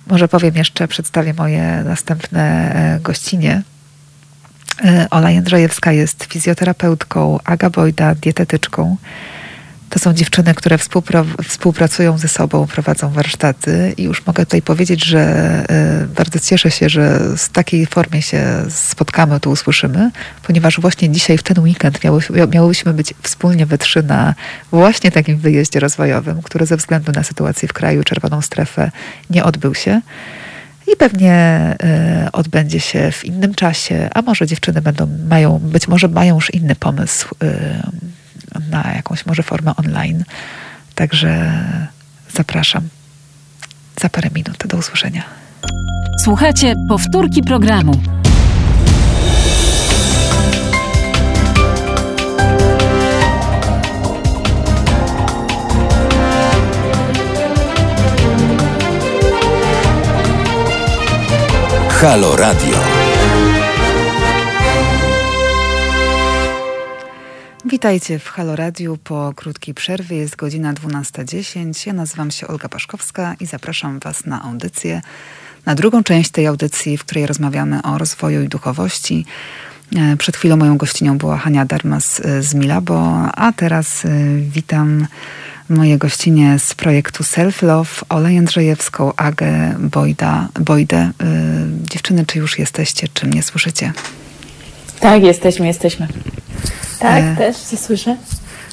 [0.07, 3.63] Może powiem jeszcze, przedstawię moje następne e, gościnie.
[4.85, 8.97] E, Ola Jędrzejewska jest fizjoterapeutką, Aga Bojda dietetyczką.
[9.91, 10.79] To są dziewczyny, które
[11.43, 15.65] współpracują ze sobą, prowadzą warsztaty i już mogę tutaj powiedzieć, że
[16.05, 20.11] y, bardzo cieszę się, że w takiej formie się spotkamy, tu usłyszymy,
[20.43, 22.21] ponieważ właśnie dzisiaj w ten weekend miało,
[22.53, 24.35] miałyśmy być wspólnie we trzy na
[24.71, 28.91] właśnie takim wyjeździe rozwojowym, który ze względu na sytuację w kraju, czerwoną strefę,
[29.31, 30.01] nie odbył się.
[30.93, 31.61] I pewnie
[32.27, 36.55] y, odbędzie się w innym czasie, a może dziewczyny będą, mają, być może mają już
[36.55, 38.07] inny pomysł y,
[38.71, 40.25] na jakąś może formę online.
[40.95, 41.53] Także
[42.35, 42.89] zapraszam
[44.01, 44.67] za parę minut.
[44.67, 45.25] Do usłyszenia.
[46.25, 47.93] Słuchajcie powtórki programu.
[61.89, 62.96] Halo Radio.
[67.71, 70.17] Witajcie w Halo Radiu po krótkiej przerwie.
[70.17, 71.87] Jest godzina 12.10.
[71.87, 75.03] Ja nazywam się Olga Paszkowska i zapraszam Was na audycję,
[75.67, 79.25] na drugą część tej audycji, w której rozmawiamy o rozwoju i duchowości.
[79.97, 84.09] E, przed chwilą moją gościnią była Hania Darmas e, z Milabo, a teraz e,
[84.41, 85.07] witam
[85.69, 91.11] moje gościnie z projektu Self Love, Olę Jędrzejewską, Agę Bojda, Bojdę.
[91.81, 93.93] Dziewczyny, czy już jesteście, czy mnie słyszycie?
[95.01, 96.09] Tak, jesteśmy, jesteśmy.
[96.99, 98.17] Tak, e, też się słyszę.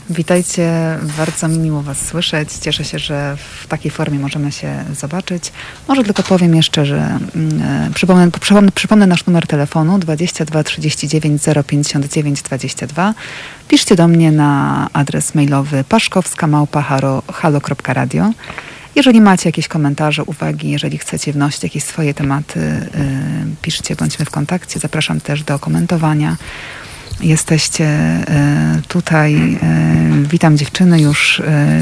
[0.09, 0.71] Witajcie,
[1.17, 2.53] bardzo mi miło Was słyszeć.
[2.53, 5.51] Cieszę się, że w takiej formie możemy się zobaczyć.
[5.87, 11.41] Może tylko powiem jeszcze, że mm, e, przypomnę, przypomnę, przypomnę nasz numer telefonu 22 39
[11.67, 13.13] 059 22.
[13.67, 18.31] Piszcie do mnie na adres mailowy paszkowska.halo.radio.
[18.95, 22.89] Jeżeli macie jakieś komentarze, uwagi, jeżeli chcecie wnosić jakieś swoje tematy, y,
[23.61, 24.79] piszcie, bądźmy w kontakcie.
[24.79, 26.37] Zapraszam też do komentowania.
[27.21, 29.35] Jesteście e, tutaj.
[29.35, 29.57] E,
[30.29, 31.41] witam dziewczyny, już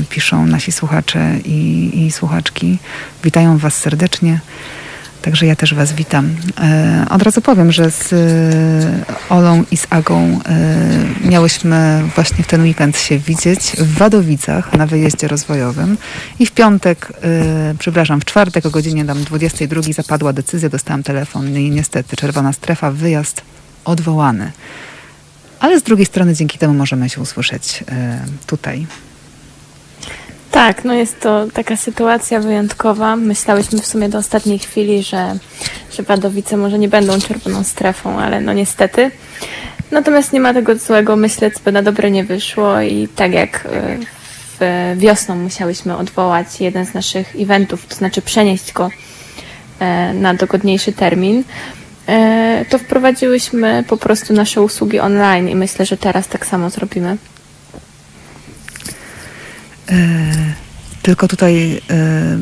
[0.10, 2.78] piszą nasi słuchacze i, i słuchaczki.
[3.24, 4.40] Witają Was serdecznie.
[5.22, 6.36] Także ja też Was witam.
[7.10, 8.14] Od razu powiem, że z
[9.30, 10.40] Olą i z Agą
[11.26, 15.98] miałyśmy właśnie w ten weekend się widzieć w Wadowicach na wyjeździe rozwojowym
[16.40, 17.14] i w piątek,
[17.80, 22.92] przepraszam, w czwartek o godzinie tam 22 zapadła decyzja, dostałam telefon i niestety czerwona strefa,
[22.92, 23.42] wyjazd
[23.86, 24.52] odwołany
[25.62, 28.88] ale z drugiej strony dzięki temu możemy się usłyszeć e, tutaj.
[30.52, 33.16] Tak, no jest to taka sytuacja wyjątkowa.
[33.16, 35.36] Myślałyśmy w sumie do ostatniej chwili, że,
[35.92, 39.12] że Wadowice może nie będą czerwoną strefą, ale no niestety.
[39.92, 43.68] Natomiast nie ma tego złego, myślę, co by na dobre nie wyszło i tak jak
[43.72, 43.98] e,
[44.60, 48.90] w wiosną musiałyśmy odwołać jeden z naszych eventów, to znaczy przenieść go
[49.80, 51.44] e, na dogodniejszy termin,
[52.08, 57.18] E, to wprowadziłyśmy po prostu nasze usługi online i myślę, że teraz tak samo zrobimy.
[59.92, 59.96] E,
[61.02, 62.38] tylko tutaj e,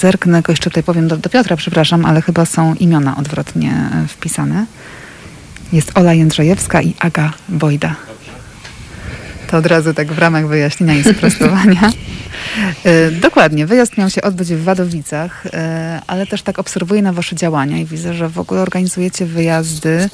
[0.00, 4.66] zerknę, jeszcze tutaj powiem do, do Piotra, przepraszam, ale chyba są imiona odwrotnie e, wpisane.
[5.72, 7.96] Jest Ola Jędrzejewska i Aga Bojda.
[9.46, 11.92] To od razu tak w ramach wyjaśnienia i sprostowania.
[13.20, 15.44] Dokładnie, wyjazd miał się odbyć w Wadowicach,
[16.06, 20.08] ale też tak obserwuję na Wasze działania i widzę, że w ogóle organizujecie wyjazdy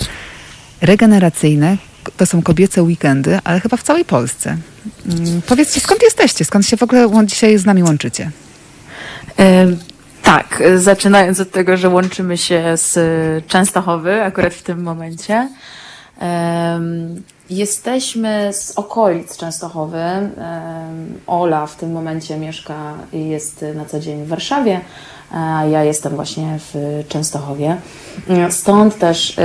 [0.81, 1.77] regeneracyjne.
[2.17, 4.57] To są kobiece weekendy, ale chyba w całej Polsce.
[5.07, 6.45] Mm, powiedzcie, skąd jesteście?
[6.45, 8.31] Skąd się w ogóle dzisiaj z nami łączycie?
[9.39, 9.67] E,
[10.23, 12.99] tak, zaczynając od tego, że łączymy się z
[13.47, 15.49] Częstochowy akurat w tym momencie.
[17.51, 20.03] Jesteśmy z okolic Częstochowy.
[21.27, 24.81] Ola w tym momencie mieszka i jest na co dzień w Warszawie,
[25.31, 27.77] a ja jestem właśnie w Częstochowie.
[28.51, 29.37] Stąd też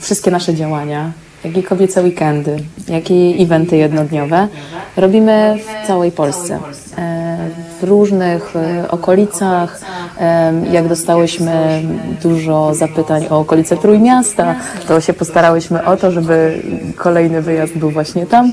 [0.00, 1.12] wszystkie nasze działania
[1.44, 2.56] jak i kobiece weekendy,
[2.88, 4.48] jak i eventy jednodniowe
[4.96, 6.58] robimy w całej Polsce.
[6.98, 7.38] E,
[7.80, 9.80] w różnych e, okolicach.
[10.20, 11.82] E, jak dostałyśmy
[12.22, 14.54] dużo zapytań o okolice Trójmiasta,
[14.88, 16.62] to się postarałyśmy o to, żeby
[16.96, 18.52] kolejny wyjazd był właśnie tam.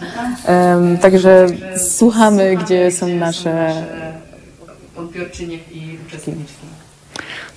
[1.02, 1.46] Także
[1.78, 3.74] słuchamy, gdzie są nasze
[4.98, 6.79] odbiorczynie i uczestniczki.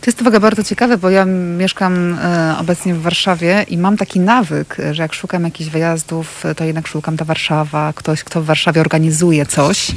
[0.02, 1.24] To jest ogóle bardzo ciekawe, bo ja
[1.58, 6.64] mieszkam e, obecnie w Warszawie i mam taki nawyk, że jak szukam jakichś wyjazdów, to
[6.64, 9.92] jednak szukam ta Warszawa, ktoś, kto w Warszawie organizuje coś.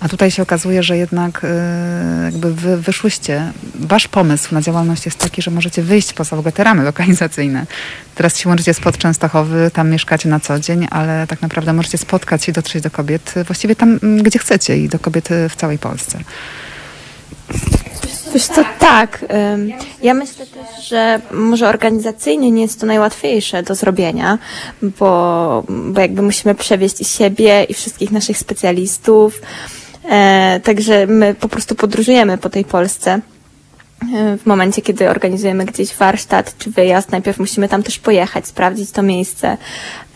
[0.00, 3.52] A tutaj się okazuje, że jednak e, jakby wy wyszłyście.
[3.74, 7.66] Wasz pomysł na działalność jest taki, że możecie wyjść poza w ogóle te ramy lokalizacyjne.
[8.14, 12.44] Teraz się łączycie z Częstochowy, tam mieszkacie na co dzień, ale tak naprawdę możecie spotkać
[12.44, 16.18] się dotrzeć do kobiet właściwie tam, gdzie chcecie i do kobiet w całej Polsce.
[18.34, 19.24] Wiesz co, tak.
[20.02, 24.38] Ja myślę też, że może organizacyjnie nie jest to najłatwiejsze do zrobienia,
[24.82, 29.40] bo, bo jakby musimy przewieźć i siebie, i wszystkich naszych specjalistów.
[30.10, 33.20] E, także my po prostu podróżujemy po tej Polsce.
[34.14, 38.90] E, w momencie, kiedy organizujemy gdzieś warsztat czy wyjazd, najpierw musimy tam też pojechać, sprawdzić
[38.90, 39.56] to miejsce.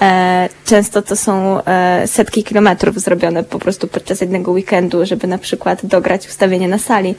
[0.01, 1.61] E, często to są
[2.07, 7.15] setki kilometrów zrobione po prostu podczas jednego weekendu, żeby na przykład dograć ustawienie na sali.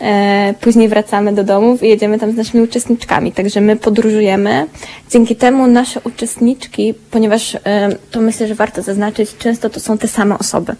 [0.00, 3.32] E, później wracamy do domów i jedziemy tam z naszymi uczestniczkami.
[3.32, 4.66] Także my podróżujemy.
[5.10, 7.60] Dzięki temu nasze uczestniczki, ponieważ e,
[8.10, 10.74] to myślę, że warto zaznaczyć, często to są te same osoby.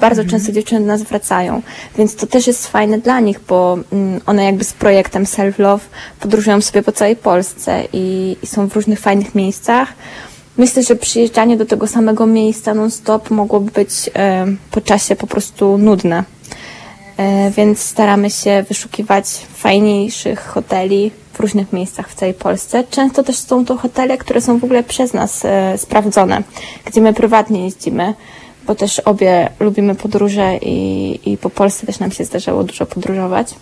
[0.00, 0.30] Bardzo mhm.
[0.30, 1.62] często dziewczyny do nas wracają,
[1.98, 5.84] więc to też jest fajne dla nich, bo mm, one jakby z projektem Self Love
[6.20, 9.92] podróżują sobie po całej Polsce i, i są w różnych fajnych miejscach.
[10.56, 15.78] Myślę, że przyjeżdżanie do tego samego miejsca non-stop mogłoby być e, po czasie po prostu
[15.78, 16.24] nudne.
[17.22, 22.84] E, więc staramy się wyszukiwać fajniejszych hoteli w różnych miejscach w całej Polsce.
[22.90, 26.42] Często też są to hotele, które są w ogóle przez nas e, sprawdzone,
[26.84, 28.14] gdzie my prywatnie jeździmy,
[28.66, 33.54] bo też obie lubimy podróże i, i po Polsce też nam się zdarzało dużo podróżować.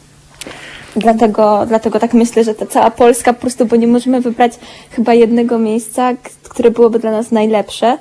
[0.96, 4.52] Dlatego, dlatego tak myślę, że ta cała Polska po prostu, bo nie możemy wybrać
[4.90, 6.12] chyba jednego miejsca,
[6.48, 7.98] które byłoby dla nas najlepsze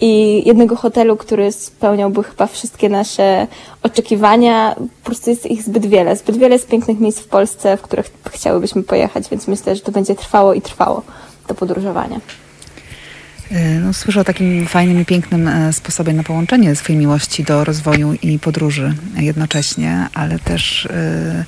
[0.00, 3.46] i jednego hotelu, który spełniałby chyba wszystkie nasze
[3.82, 4.74] oczekiwania.
[4.74, 6.16] Po prostu jest ich zbyt wiele.
[6.16, 9.92] Zbyt wiele jest pięknych miejsc w Polsce, w których chciałybyśmy pojechać, więc myślę, że to
[9.92, 11.02] będzie trwało i trwało
[11.46, 12.20] to podróżowanie.
[13.84, 18.14] No, słyszę o takim fajnym i pięknym e, sposobie na połączenie swojej miłości do rozwoju
[18.22, 21.44] i podróży jednocześnie, ale też e,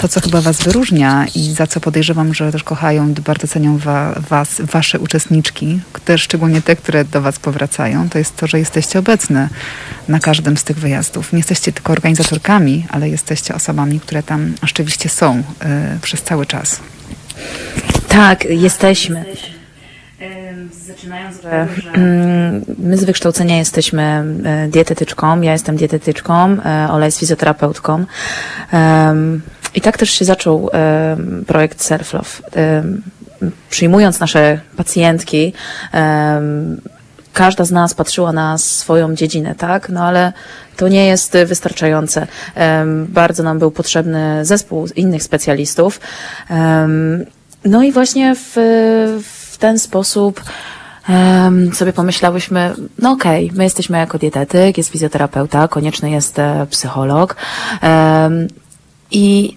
[0.00, 3.78] to, co chyba Was wyróżnia i za co podejrzewam, że też kochają i bardzo cenią
[3.78, 8.58] wa, Was, Wasze uczestniczki, też szczególnie te, które do Was powracają, to jest to, że
[8.58, 9.48] jesteście obecne
[10.08, 11.32] na każdym z tych wyjazdów.
[11.32, 15.42] Nie jesteście tylko organizatorkami, ale jesteście osobami, które tam rzeczywiście są y,
[16.02, 16.80] przez cały czas.
[18.08, 19.24] Tak, jesteśmy.
[20.72, 24.02] Zaczynając, że mm, my z wykształcenia jesteśmy
[24.44, 28.04] e, dietetyczką, ja jestem dietetyczką, e, Ola jest fizjoterapeutką.
[29.74, 30.70] I tak też się zaczął
[31.46, 32.30] projekt Self Love.
[33.70, 35.52] Przyjmując nasze pacjentki,
[37.32, 39.88] każda z nas patrzyła na swoją dziedzinę, tak?
[39.88, 40.32] No ale
[40.76, 42.26] to nie jest wystarczające.
[43.08, 46.00] Bardzo nam był potrzebny zespół innych specjalistów.
[47.64, 48.52] No i właśnie w,
[49.50, 50.42] w ten sposób
[51.72, 57.36] sobie pomyślałyśmy, no okej, okay, my jesteśmy jako dietetyk, jest fizjoterapeuta, konieczny jest e, psycholog.
[59.10, 59.56] I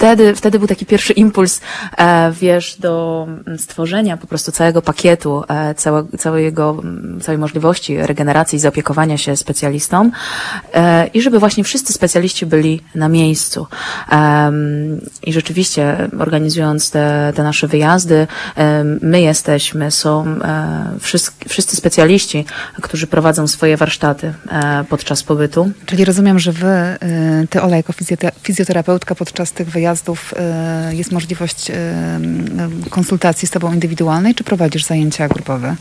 [0.00, 1.60] wtedy, wtedy był taki pierwszy impuls,
[1.98, 3.26] e, wiesz, do
[3.58, 6.82] stworzenia po prostu całego pakietu, e, całe, całego,
[7.22, 10.10] całej możliwości regeneracji i zaopiekowania się specjalistą
[10.74, 13.66] e, i żeby właśnie wszyscy specjaliści byli na miejscu.
[15.22, 18.26] I rzeczywiście organizując te, te nasze wyjazdy,
[19.02, 20.38] my jesteśmy, są
[21.00, 22.44] wszyscy, wszyscy specjaliści,
[22.82, 24.32] którzy prowadzą swoje warsztaty
[24.88, 25.70] podczas pobytu.
[25.86, 26.98] Czyli rozumiem, że wy,
[27.50, 27.92] ty Ola, jako
[28.42, 31.74] fizjoterapeutka podczas tych wyjazdów wyjazdów e, jest możliwość e,
[32.90, 35.76] konsultacji z Tobą indywidualnej, czy prowadzisz zajęcia grupowe?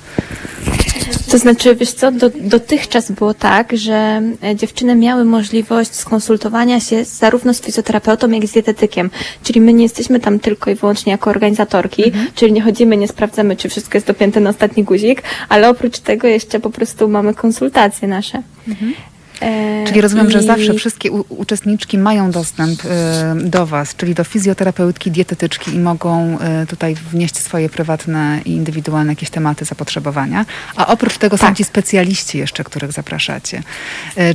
[1.32, 7.06] To znaczy, wiesz co, do, dotychczas było tak, że e, dziewczyny miały możliwość skonsultowania się
[7.06, 9.10] zarówno z fizjoterapeutą, jak i z dietetykiem.
[9.44, 12.28] Czyli my nie jesteśmy tam tylko i wyłącznie jako organizatorki, mhm.
[12.36, 16.28] czyli nie chodzimy, nie sprawdzamy, czy wszystko jest dopięte na ostatni guzik, ale oprócz tego
[16.28, 18.42] jeszcze po prostu mamy konsultacje nasze.
[18.68, 18.94] Mhm.
[19.42, 20.32] E, czyli rozumiem, I...
[20.32, 26.40] że zawsze wszystkie uczestniczki mają dostęp e, do Was, czyli do fizjoterapeutki, dietetyczki i mogą
[26.40, 30.46] e, tutaj wnieść swoje prywatne i indywidualne jakieś tematy zapotrzebowania.
[30.76, 31.50] A oprócz tego tak.
[31.50, 33.64] są ci specjaliści jeszcze, których zapraszacie.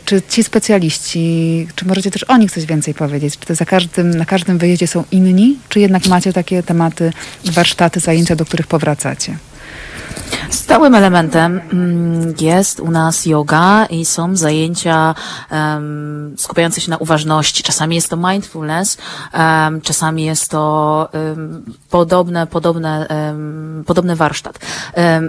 [0.04, 3.38] Czy ci specjaliści, czy możecie też o nich coś więcej powiedzieć?
[3.38, 7.12] Czy to za każdym, na każdym wyjeździe są inni, czy jednak macie takie tematy,
[7.44, 9.36] warsztaty, zajęcia, do których powracacie?
[10.50, 15.14] Stałym elementem mm, jest u nas yoga i są zajęcia
[15.50, 17.62] um, skupiające się na uważności.
[17.62, 18.98] Czasami jest to mindfulness,
[19.34, 23.06] um, czasami jest to um, podobne, podobne,
[23.86, 24.58] podobny warsztat.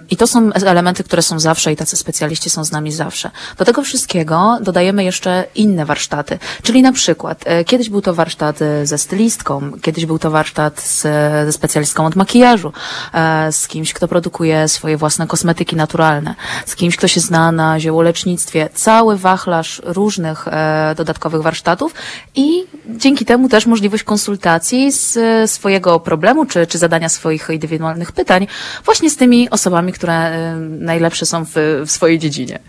[0.10, 3.32] I to są elementy, które są zawsze i tacy specjaliści są z nami zawsze.
[3.58, 8.62] Do tego wszystkiego dodajemy jeszcze inne warsztaty, czyli na przykład e, kiedyś był to warsztat
[8.62, 11.02] e, ze stylistką, kiedyś był to warsztat z,
[11.46, 12.74] ze specjalistką od makijażu,
[13.14, 17.80] e, z kimś, kto produkuje swoje własne kosmetyki naturalne, z kimś, kto się zna na
[17.80, 21.94] ziołolecznictwie, cały wachlarz różnych e, dodatkowych warsztatów
[22.36, 28.12] i dzięki temu też możliwość konsultacji z e, swojego problemu, czy, czy zadania swoich indywidualnych
[28.12, 28.48] pytań
[28.86, 31.52] właśnie z tymi osobami, które e, najlepsze są w,
[31.86, 32.60] w swojej dziedzinie.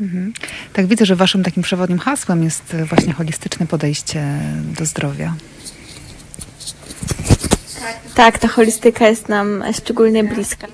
[0.00, 0.32] Mhm.
[0.72, 4.24] Tak widzę, że waszym takim przewodnim hasłem jest właśnie holistyczne podejście
[4.78, 5.34] do zdrowia.
[8.14, 10.66] Tak, ta holistyka jest nam szczególnie bliska.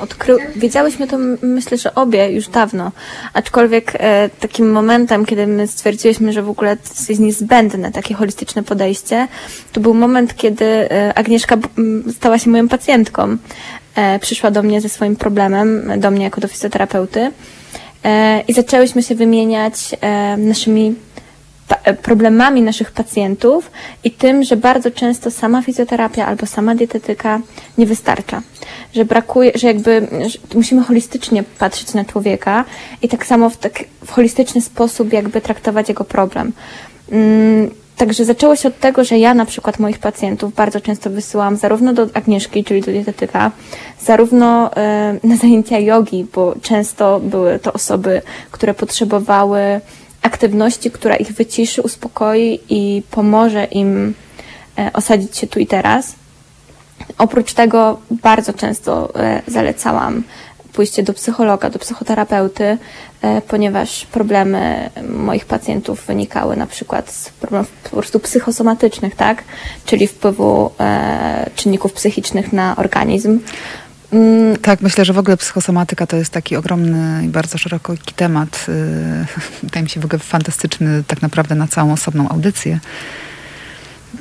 [0.00, 0.36] Odkry...
[0.56, 2.92] Wiedziałyśmy to, myślę, że obie już dawno,
[3.32, 8.62] aczkolwiek e, takim momentem, kiedy my stwierdziłyśmy, że w ogóle to jest niezbędne takie holistyczne
[8.62, 9.28] podejście,
[9.72, 11.56] to był moment, kiedy e, Agnieszka
[12.12, 13.36] stała się moją pacjentką.
[13.96, 17.30] E, przyszła do mnie ze swoim problemem, do mnie jako do fizjoterapeuty
[18.04, 20.94] e, i zaczęłyśmy się wymieniać e, naszymi
[22.02, 23.70] problemami naszych pacjentów
[24.04, 27.40] i tym, że bardzo często sama fizjoterapia albo sama dietetyka
[27.78, 28.42] nie wystarcza.
[28.94, 32.64] Że brakuje, że jakby że musimy holistycznie patrzeć na człowieka
[33.02, 36.52] i tak samo w, tak, w holistyczny sposób jakby traktować jego problem.
[37.12, 41.56] Mm, Także zaczęło się od tego, że ja na przykład moich pacjentów bardzo często wysyłam
[41.56, 43.50] zarówno do Agnieszki, czyli do dietetyka,
[44.00, 49.80] zarówno y, na zajęcia jogi, bo często były to osoby, które potrzebowały
[50.26, 54.14] aktywności, która ich wyciszy, uspokoi i pomoże im
[54.78, 56.14] e, osadzić się tu i teraz.
[57.18, 60.22] Oprócz tego bardzo często e, zalecałam
[60.72, 62.78] pójście do psychologa, do psychoterapeuty,
[63.22, 69.44] e, ponieważ problemy moich pacjentów wynikały na przykład z problemów po prostu psychosomatycznych, tak?
[69.84, 70.70] Czyli wpływu
[71.56, 73.38] czynników psychicznych na organizm.
[74.12, 78.66] Mm, tak, myślę, że w ogóle psychosomatyka to jest taki ogromny i bardzo szeroki temat.
[78.68, 79.26] Y,
[79.62, 82.80] wydaje mi się w ogóle fantastyczny tak naprawdę na całą osobną audycję.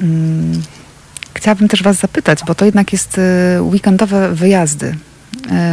[0.01, 0.61] Mm,
[1.33, 4.95] chciałabym też Was zapytać, bo to jednak jest y, weekendowe wyjazdy.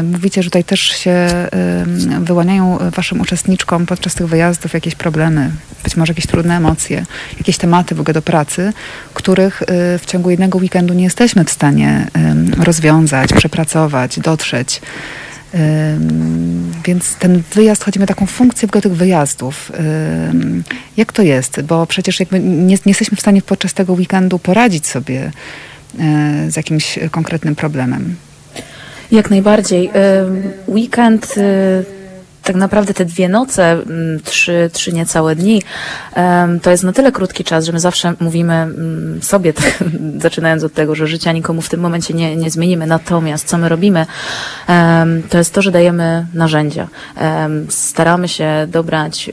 [0.03, 1.27] Mówicie, że tutaj też się
[2.20, 5.51] wyłaniają waszym uczestniczkom podczas tych wyjazdów jakieś problemy,
[5.85, 7.07] być może jakieś trudne emocje,
[7.39, 8.73] jakieś tematy w ogóle do pracy,
[9.14, 9.62] których
[9.99, 12.07] w ciągu jednego weekendu nie jesteśmy w stanie
[12.59, 14.81] rozwiązać, przepracować, dotrzeć.
[16.85, 19.73] Więc ten wyjazd, chodzi o taką funkcję w tych wyjazdów.
[20.97, 21.62] Jak to jest?
[21.62, 25.33] Bo przecież jakby nie, nie jesteśmy w stanie podczas tego weekendu poradzić sobie
[25.99, 28.16] e, z jakimś konkretnym problemem.
[29.13, 29.91] Jak najbardziej.
[30.69, 32.01] Weekend y,
[32.43, 35.62] tak naprawdę te dwie noce, mm, trzy, trzy niecałe dni,
[36.62, 39.84] to jest na tyle krótki czas, że my zawsze mówimy mm, sobie, tak,
[40.18, 42.86] zaczynając od tego, że życia nikomu w tym momencie nie, nie zmienimy.
[42.86, 44.07] Natomiast co my robimy,
[45.30, 46.88] to jest to, że dajemy narzędzia.
[47.68, 49.30] Staramy się dobrać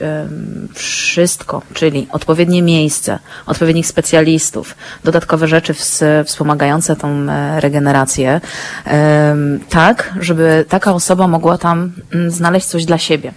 [0.74, 5.74] wszystko, czyli odpowiednie miejsce, odpowiednich specjalistów, dodatkowe rzeczy
[6.26, 8.42] wspomagające tą e, regenerację,
[9.70, 13.34] tak, żeby taka osoba mogła tam mm, znaleźć coś dla siebie.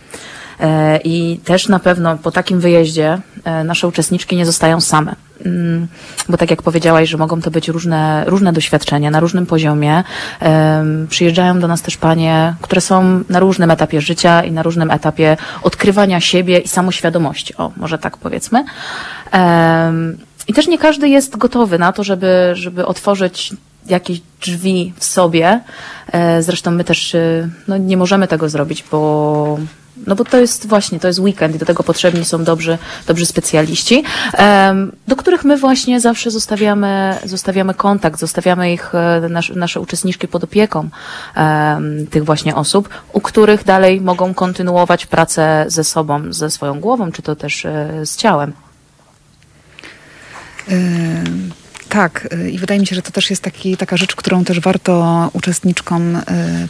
[0.60, 5.16] E, I też na pewno po takim wyjeździe e, nasze uczestniczki nie zostają same.
[5.46, 5.86] Mm,
[6.28, 10.04] bo tak jak powiedziałaś, że mogą to być różne, różne doświadczenia na różnym poziomie.
[11.08, 15.36] Przyjeżdżają do nas też panie, które są na różnym etapie życia i na różnym etapie
[15.62, 17.56] odkrywania siebie i samoświadomości.
[17.56, 18.64] O, może tak powiedzmy.
[20.48, 23.52] I też nie każdy jest gotowy na to, żeby, żeby otworzyć
[23.86, 25.60] jakieś drzwi w sobie.
[26.12, 29.58] E, zresztą my też e, no, nie możemy tego zrobić, bo
[30.06, 33.26] no bo to jest właśnie, to jest weekend i do tego potrzebni są dobrzy, dobrzy
[33.26, 34.04] specjaliści,
[35.08, 40.44] do których my właśnie zawsze zostawiamy, zostawiamy kontakt, zostawiamy ich, e, nasze, nasze uczestniczki pod
[40.44, 40.88] opieką
[42.10, 47.22] tych właśnie osób, u których dalej mogą kontynuować pracę ze sobą, ze swoją głową, czy
[47.22, 47.66] to też
[48.04, 48.52] z ciałem.
[51.92, 54.60] Tak, y, i wydaje mi się, że to też jest taki, taka rzecz, którą też
[54.60, 56.22] warto uczestniczkom y,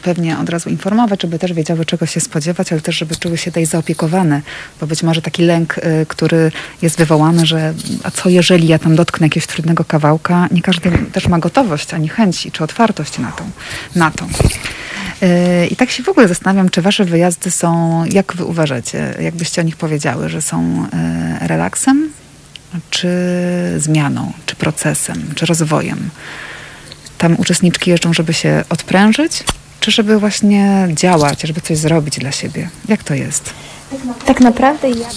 [0.02, 3.50] pewnie od razu informować, żeby też wiedziały, czego się spodziewać, ale też, żeby czuły się
[3.50, 4.42] tutaj zaopiekowane,
[4.80, 6.52] bo być może taki lęk, y, który
[6.82, 11.28] jest wywołany, że a co jeżeli ja tam dotknę jakiegoś trudnego kawałka, nie każdy też
[11.28, 13.50] ma gotowość, ani chęci, czy otwartość na, tą,
[13.96, 14.26] na to.
[15.70, 19.64] I tak się w ogóle zastanawiam, czy wasze wyjazdy są, jak wy uważacie, jakbyście o
[19.64, 20.86] nich powiedziały, że są
[21.40, 22.10] relaksem,
[22.90, 23.08] czy
[23.78, 26.10] zmianą, czy procesem, czy rozwojem.
[27.18, 29.44] Tam uczestniczki jeżdżą, żeby się odprężyć,
[29.80, 32.70] czy żeby właśnie działać, żeby coś zrobić dla siebie?
[32.88, 33.50] Jak to jest?
[34.24, 35.08] Tak naprawdę ja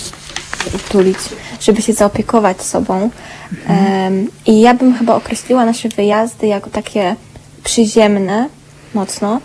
[0.75, 1.17] utulić,
[1.61, 3.09] żeby się zaopiekować sobą.
[3.51, 4.03] Mhm.
[4.03, 7.15] Um, I ja bym chyba określiła nasze wyjazdy jako takie
[7.63, 8.49] przyziemne,
[8.93, 9.41] mocno.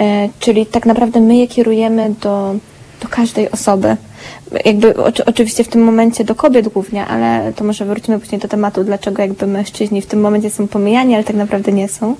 [0.00, 2.54] E, czyli tak naprawdę my je kierujemy do,
[3.02, 3.96] do każdej osoby
[4.64, 4.94] jakby
[5.26, 9.22] oczywiście w tym momencie do kobiet głównie, ale to może wrócimy później do tematu, dlaczego
[9.22, 12.14] jakby mężczyźni w tym momencie są pomijani, ale tak naprawdę nie są.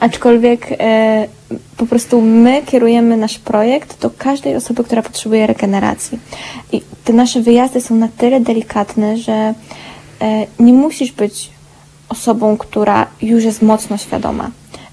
[0.00, 1.28] Aczkolwiek e,
[1.76, 6.18] po prostu my kierujemy nasz projekt do każdej osoby, która potrzebuje regeneracji.
[6.72, 9.54] I te nasze wyjazdy są na tyle delikatne, że e,
[10.60, 11.50] nie musisz być
[12.08, 14.50] osobą, która już jest mocno świadoma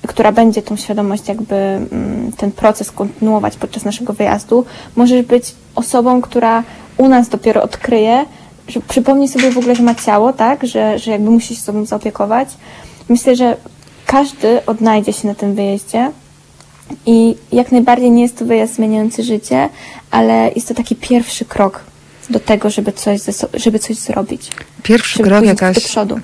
[0.10, 6.22] która będzie tą świadomość, jakby mm, ten proces kontynuować podczas naszego wyjazdu, możesz być osobą,
[6.22, 6.64] która
[6.98, 8.26] u nas dopiero odkryje,
[8.68, 11.86] że przypomni sobie w ogóle, że ma ciało, tak, że, że jakby musi się sobą
[11.86, 12.48] zaopiekować.
[13.10, 13.58] Myślę, że
[14.06, 16.12] każdy odnajdzie się na tym wyjeździe
[17.06, 19.70] i jak najbardziej nie jest to wyjazd zmieniający życie,
[20.12, 21.84] ale jest to taki pierwszy krok
[22.30, 23.22] do tego, żeby coś,
[23.54, 24.52] żeby coś zrobić.
[24.84, 25.76] Pierwszy krok, jakaś,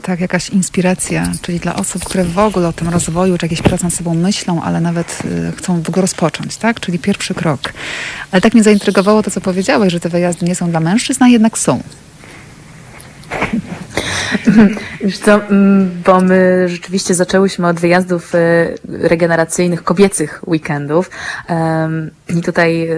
[0.02, 3.84] tak, jakaś inspiracja, czyli dla osób, które w ogóle o tym rozwoju, czy jakiejś pracy
[3.84, 6.80] nad sobą myślą, ale nawet y, chcą w ogóle rozpocząć, tak?
[6.80, 7.60] Czyli pierwszy krok.
[8.32, 11.28] Ale tak mnie zaintrygowało to, co powiedziałeś, że te wyjazdy nie są dla mężczyzn, a
[11.28, 11.84] jednak są.
[15.02, 18.40] Wiesz co, mm, bo my rzeczywiście zaczęłyśmy od wyjazdów e,
[18.86, 21.10] regeneracyjnych, kobiecych weekendów
[22.30, 22.96] i tutaj e,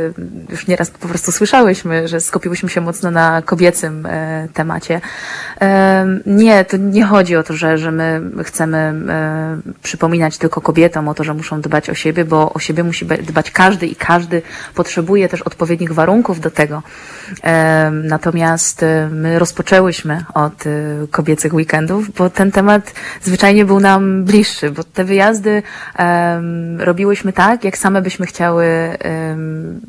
[0.49, 5.01] już nieraz po prostu słyszałyśmy, że skupiłyśmy się mocno na kobiecym e, temacie.
[6.25, 8.93] Nie, to nie chodzi o to, że, że my chcemy
[9.83, 13.51] przypominać tylko kobietom o to, że muszą dbać o siebie, bo o siebie musi dbać
[13.51, 14.41] każdy i każdy
[14.75, 16.83] potrzebuje też odpowiednich warunków do tego.
[17.91, 20.63] Natomiast my rozpoczęłyśmy od
[21.11, 25.63] kobiecych weekendów, bo ten temat zwyczajnie był nam bliższy, bo te wyjazdy
[25.99, 28.65] um, robiłyśmy tak, jak same byśmy chciały,
[29.29, 29.79] um,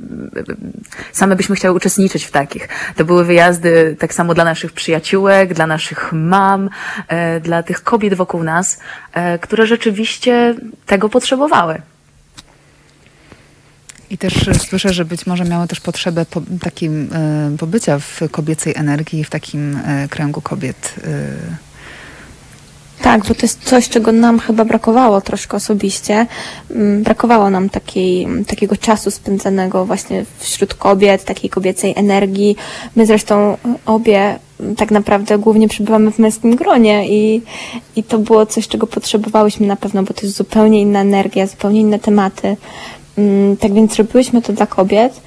[1.13, 2.69] same byśmy chciały uczestniczyć w takich.
[2.97, 6.71] To były wyjazdy tak samo dla naszych przyjaciółek, dla naszych mam,
[7.09, 8.81] e, dla tych kobiet wokół nas,
[9.13, 10.55] e, które rzeczywiście
[10.87, 11.83] tego potrzebowały.
[14.11, 14.35] I też
[14.69, 19.31] słyszę, że być może miały też potrzebę po, takim e, pobycia w kobiecej energii, w
[19.31, 20.95] takim e, kręgu kobiet.
[21.05, 21.69] E.
[23.03, 26.27] Tak, bo to jest coś, czego nam chyba brakowało troszkę osobiście.
[26.71, 32.57] Mm, brakowało nam takiej, takiego czasu spędzanego właśnie wśród kobiet, takiej kobiecej energii.
[32.97, 33.57] My zresztą
[33.87, 34.39] obie
[34.77, 37.43] tak naprawdę głównie przebywamy w męskim gronie i,
[37.97, 41.81] i to było coś, czego potrzebowałyśmy na pewno, bo to jest zupełnie inna energia, zupełnie
[41.81, 42.57] inne tematy.
[43.19, 45.21] Mm, tak więc robiłyśmy to dla kobiet,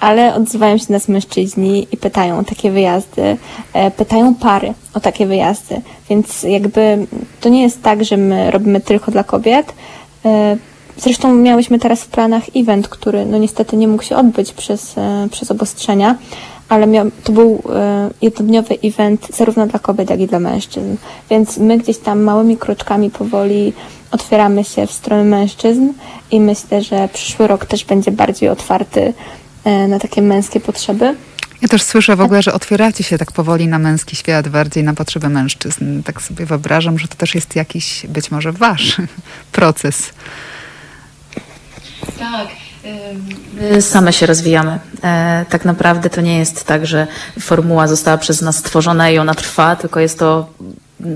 [0.00, 3.36] ale odzywają się nas mężczyźni i pytają o takie wyjazdy,
[3.72, 5.80] e, pytają pary o takie wyjazdy,
[6.10, 7.06] więc jakby
[7.40, 9.72] to nie jest tak, że my robimy tylko dla kobiet.
[10.24, 10.56] E,
[10.96, 15.28] zresztą miałyśmy teraz w planach event, który no niestety nie mógł się odbyć przez, e,
[15.30, 16.16] przez obostrzenia,
[16.68, 17.62] ale miał, to był
[18.22, 20.96] jednodniowy event zarówno dla kobiet, jak i dla mężczyzn.
[21.30, 23.72] Więc my gdzieś tam małymi kroczkami powoli
[24.10, 25.92] otwieramy się w stronę mężczyzn
[26.30, 29.14] i myślę, że przyszły rok też będzie bardziej otwarty
[29.68, 31.16] E, na takie męskie potrzeby.
[31.62, 34.94] Ja też słyszę w ogóle, że otwieracie się tak powoli na męski świat, bardziej na
[34.94, 36.02] potrzeby mężczyzn.
[36.02, 38.96] Tak sobie wyobrażam, że to też jest jakiś być może wasz
[39.52, 40.10] proces.
[42.18, 42.48] Tak.
[43.80, 44.78] Same się rozwijamy.
[45.04, 47.06] E, tak naprawdę to nie jest tak, że
[47.40, 50.46] formuła została przez nas stworzona i ona trwa, tylko jest to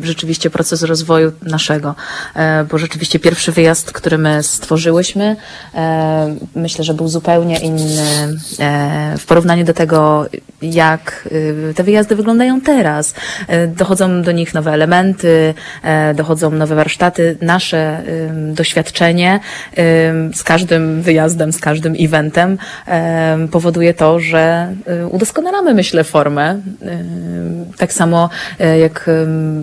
[0.02, 1.94] rzeczywiście proces rozwoju naszego,
[2.36, 5.36] e, bo rzeczywiście pierwszy wyjazd, który my stworzyłyśmy,
[5.74, 8.02] e, myślę, że był zupełnie inny
[8.58, 10.26] e, w porównaniu do tego,
[10.62, 11.28] jak
[11.74, 13.14] te wyjazdy wyglądają teraz.
[13.68, 15.54] Dochodzą do nich nowe elementy,
[16.14, 17.36] dochodzą nowe warsztaty.
[17.40, 18.02] Nasze
[18.54, 19.40] doświadczenie
[20.34, 22.58] z każdym wyjazdem, z każdym eventem
[23.50, 24.74] powoduje to, że
[25.10, 26.60] udoskonalamy, myślę, formę.
[27.78, 28.30] Tak samo
[28.80, 29.10] jak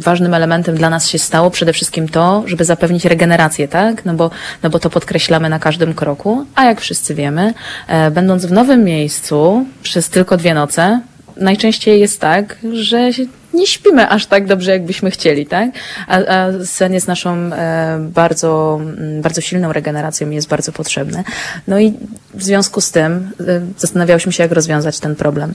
[0.09, 4.05] ważnym elementem dla nas się stało przede wszystkim to, żeby zapewnić regenerację, tak?
[4.05, 4.31] No bo,
[4.63, 7.53] no bo to podkreślamy na każdym kroku, a jak wszyscy wiemy,
[7.87, 11.01] e, będąc w nowym miejscu przez tylko dwie noce,
[11.37, 13.11] najczęściej jest tak, że
[13.53, 15.69] nie śpimy aż tak dobrze, jakbyśmy chcieli, tak?
[16.07, 21.23] A, a sen jest naszą e, bardzo, mm, bardzo silną regeneracją i jest bardzo potrzebny.
[21.67, 21.93] No i
[22.33, 25.53] w związku z tym e, zastanawiałyśmy się, jak rozwiązać ten problem.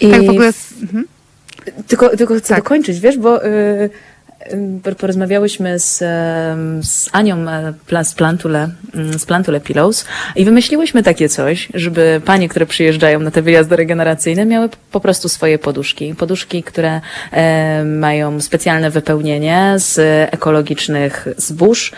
[0.00, 0.10] I...
[0.10, 0.52] Tak w ogóle...
[0.82, 1.04] Mhm.
[1.86, 2.64] Tylko, tylko chcę tak.
[2.64, 3.90] dokończyć, wiesz, bo y, y,
[4.98, 5.98] porozmawiałyśmy z,
[6.86, 7.36] z Anią
[7.92, 10.04] e, z Plantule, mm, z Plantule Pillows
[10.36, 15.28] i wymyśliłyśmy takie coś, żeby panie, które przyjeżdżają na te wyjazdy regeneracyjne, miały po prostu
[15.28, 16.14] swoje poduszki.
[16.14, 17.00] Poduszki, które
[17.32, 19.98] e, mają specjalne wypełnienie z
[20.34, 21.92] ekologicznych zbóż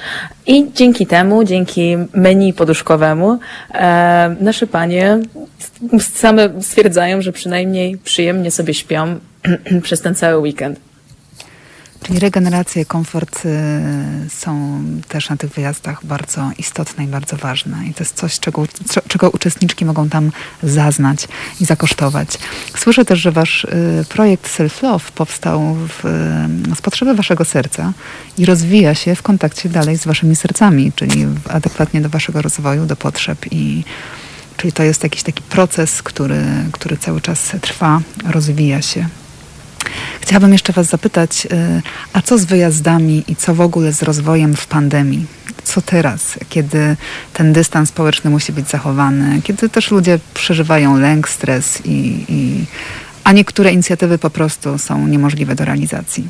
[0.46, 3.38] i dzięki temu, dzięki menu poduszkowemu,
[3.74, 5.18] e, nasze panie
[6.00, 9.18] same stwierdzają, że przynajmniej przyjemnie sobie śpią
[9.82, 10.91] przez ten cały weekend.
[12.02, 17.86] Czyli regeneracja i komfort y, są też na tych wyjazdach bardzo istotne i bardzo ważne.
[17.86, 18.66] I to jest coś, czego,
[19.08, 20.32] czego uczestniczki mogą tam
[20.62, 21.28] zaznać
[21.60, 22.28] i zakosztować.
[22.76, 26.04] Słyszę też, że wasz y, projekt Self-Love powstał w,
[26.72, 27.92] y, z potrzeby waszego serca
[28.38, 32.96] i rozwija się w kontakcie dalej z waszymi sercami, czyli adekwatnie do waszego rozwoju, do
[32.96, 33.84] potrzeb i
[34.56, 39.08] Czyli to jest jakiś taki proces, który, który cały czas trwa, rozwija się.
[40.20, 41.82] Chciałabym jeszcze Was zapytać, y,
[42.12, 45.26] a co z wyjazdami i co w ogóle z rozwojem w pandemii?
[45.64, 46.96] Co teraz, kiedy
[47.32, 52.64] ten dystans społeczny musi być zachowany, kiedy też ludzie przeżywają lęk, stres i, i
[53.24, 56.28] a niektóre inicjatywy po prostu są niemożliwe do realizacji?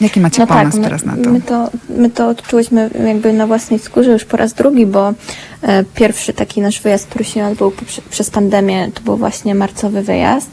[0.00, 1.30] Jaki macie no pomysł tak, teraz na to?
[1.30, 1.70] My, to?
[1.88, 5.14] my to odczułyśmy jakby na własnej skórze już po raz drugi, bo
[5.62, 7.72] e, pierwszy taki nasz wyjazd, który się odbył
[8.10, 10.50] przez pandemię, to był właśnie marcowy wyjazd.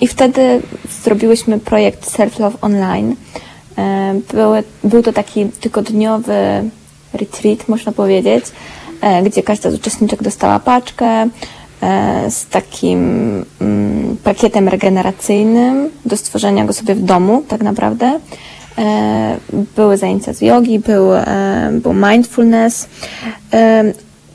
[0.00, 0.62] I wtedy
[1.04, 3.16] zrobiłyśmy projekt Self Love Online.
[4.32, 6.70] Były, był to taki tygodniowy
[7.12, 8.44] retreat, można powiedzieć,
[9.00, 13.00] e, gdzie każda z uczestniczek dostała paczkę e, z takim
[13.60, 18.20] mm, pakietem regeneracyjnym do stworzenia go sobie w domu, tak naprawdę.
[18.78, 19.36] E,
[19.76, 21.08] były zajęcia z jogi, był,
[21.72, 22.88] był mindfulness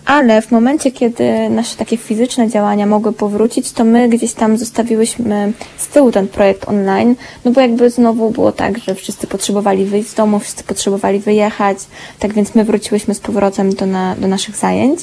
[0.06, 5.54] ale w momencie, kiedy nasze takie fizyczne działania mogły powrócić, to my gdzieś tam zostawiłyśmy
[5.78, 7.16] z tyłu ten projekt online,
[7.46, 11.78] no bo jakby znowu było tak, że wszyscy potrzebowali wyjść z domu, wszyscy potrzebowali wyjechać,
[12.20, 15.00] tak więc my wróciłyśmy z powrotem do, na, do naszych zajęć.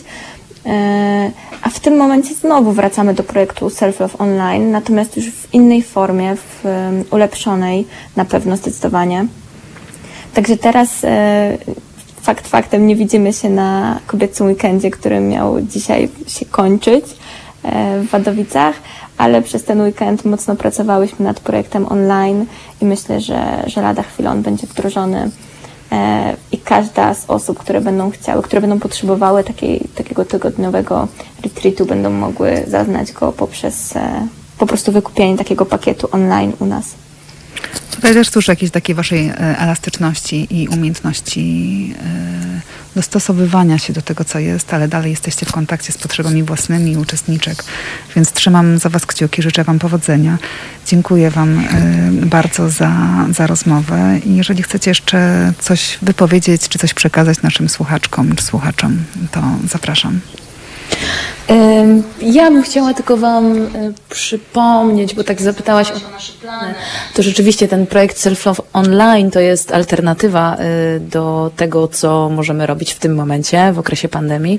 [0.67, 1.31] E,
[1.63, 5.83] a w tym momencie znowu wracamy do projektu Self Love Online, natomiast już w innej
[5.83, 6.65] formie, w
[7.11, 9.27] ulepszonej na pewno zdecydowanie.
[10.35, 11.59] Także teraz e,
[12.23, 17.05] fakt faktem nie widzimy się na kobiecym weekendzie, który miał dzisiaj się kończyć
[17.63, 18.75] e, w Wadowicach,
[19.19, 22.47] ale przez ten weekend mocno pracowałyśmy nad projektem online
[22.81, 25.31] i myślę, że, że lada chwilę on będzie wdrożony
[25.93, 31.09] e, i każda z osób, które będą chciały, które będą potrzebowały takiej, takiego tygodniowego
[31.45, 34.27] retreatu, będą mogły zaznać go poprzez e,
[34.59, 36.95] po prostu wykupienie takiego pakietu online u nas.
[37.91, 42.61] Tutaj też tuż jakiejś takiej waszej e, elastyczności i umiejętności e,
[42.95, 47.65] dostosowywania się do tego, co jest, ale dalej jesteście w kontakcie z potrzebami własnymi uczestniczek,
[48.17, 50.39] więc trzymam za was kciuki, życzę wam powodzenia.
[50.87, 51.65] Dziękuję wam e,
[52.27, 52.93] bardzo za,
[53.31, 59.05] za rozmowę i jeżeli chcecie jeszcze coś wypowiedzieć, czy coś przekazać naszym słuchaczkom, czy słuchaczom,
[59.31, 60.21] to zapraszam.
[62.23, 63.69] Ja bym chciała tylko Wam e,
[64.11, 66.75] przypomnieć, bo tak zapytałaś o nasze plany,
[67.15, 72.67] to rzeczywiście ten projekt Self Love Online to jest alternatywa e, do tego, co możemy
[72.67, 74.59] robić w tym momencie, w okresie pandemii.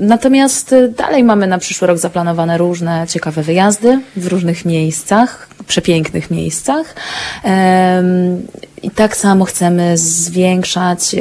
[0.00, 6.30] Natomiast e, dalej mamy na przyszły rok zaplanowane różne ciekawe wyjazdy w różnych miejscach, przepięknych
[6.30, 6.94] miejscach.
[8.82, 11.16] I tak samo chcemy zwiększać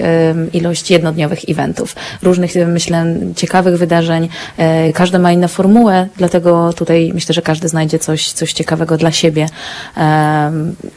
[0.53, 4.29] ilość jednodniowych eventów, różnych, myślę, ciekawych wydarzeń.
[4.57, 9.11] E, każdy ma inną formułę, dlatego tutaj myślę, że każdy znajdzie coś, coś ciekawego dla
[9.11, 9.49] siebie.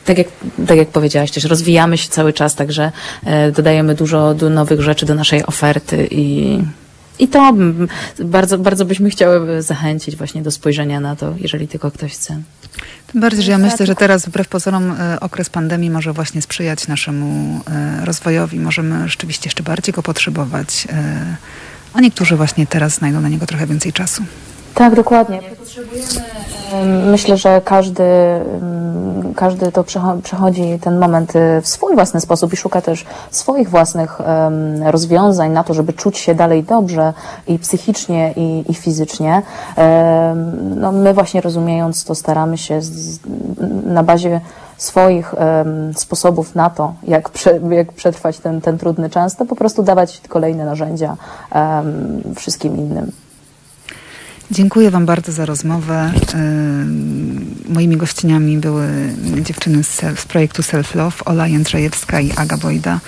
[0.04, 0.26] Tak jak,
[0.66, 2.92] tak jak powiedziałaś też, rozwijamy się cały czas, także
[3.24, 6.58] e, dodajemy dużo nowych rzeczy do naszej oferty i
[7.18, 7.54] i to
[8.18, 12.42] bardzo, bardzo byśmy chciały zachęcić właśnie do spojrzenia na to, jeżeli tylko ktoś chce.
[13.12, 16.88] Tym bardziej, że ja myślę, że teraz wbrew pozorom e, okres pandemii może właśnie sprzyjać
[16.88, 18.60] naszemu e, rozwojowi.
[18.60, 21.36] Możemy rzeczywiście jeszcze bardziej go potrzebować, e,
[21.92, 24.22] a niektórzy właśnie teraz znajdą na niego trochę więcej czasu.
[24.74, 25.40] Tak, dokładnie.
[27.10, 28.04] Myślę, że każdy,
[29.36, 29.84] każdy to
[30.22, 34.18] przechodzi ten moment y, w swój własny sposób i szuka też swoich własnych
[34.84, 37.12] rozwiązań na to, żeby czuć się dalej dobrze
[37.46, 39.42] i psychicznie, i, i fizycznie.
[40.76, 43.18] No, my właśnie rozumiejąc to staramy się z,
[43.84, 44.40] na bazie
[44.76, 45.34] swoich
[45.94, 50.20] sposobów na to, jak, prze, jak przetrwać ten, ten trudny czas, to po prostu dawać
[50.28, 51.16] kolejne narzędzia
[52.36, 53.12] wszystkim innym.
[54.50, 56.12] Dziękuję Wam bardzo za rozmowę.
[57.68, 58.88] Moimi gościniami były
[59.42, 63.00] dziewczyny z, z projektu Self Love, Ola Jędrzejewska i Aga Wojda.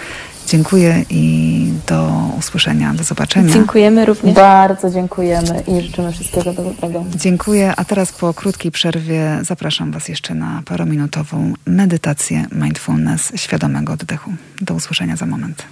[0.46, 3.52] Dziękuję i do usłyszenia, do zobaczenia.
[3.52, 4.34] Dziękujemy również.
[4.34, 7.04] Bardzo dziękujemy i życzymy wszystkiego dobrego.
[7.14, 14.30] Dziękuję, a teraz po krótkiej przerwie zapraszam Was jeszcze na parominutową medytację mindfulness świadomego oddechu.
[14.60, 15.62] Do usłyszenia za moment.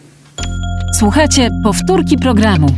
[0.99, 2.69] Słuchajcie powtórki programu.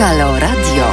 [0.00, 0.84] Halo Radio.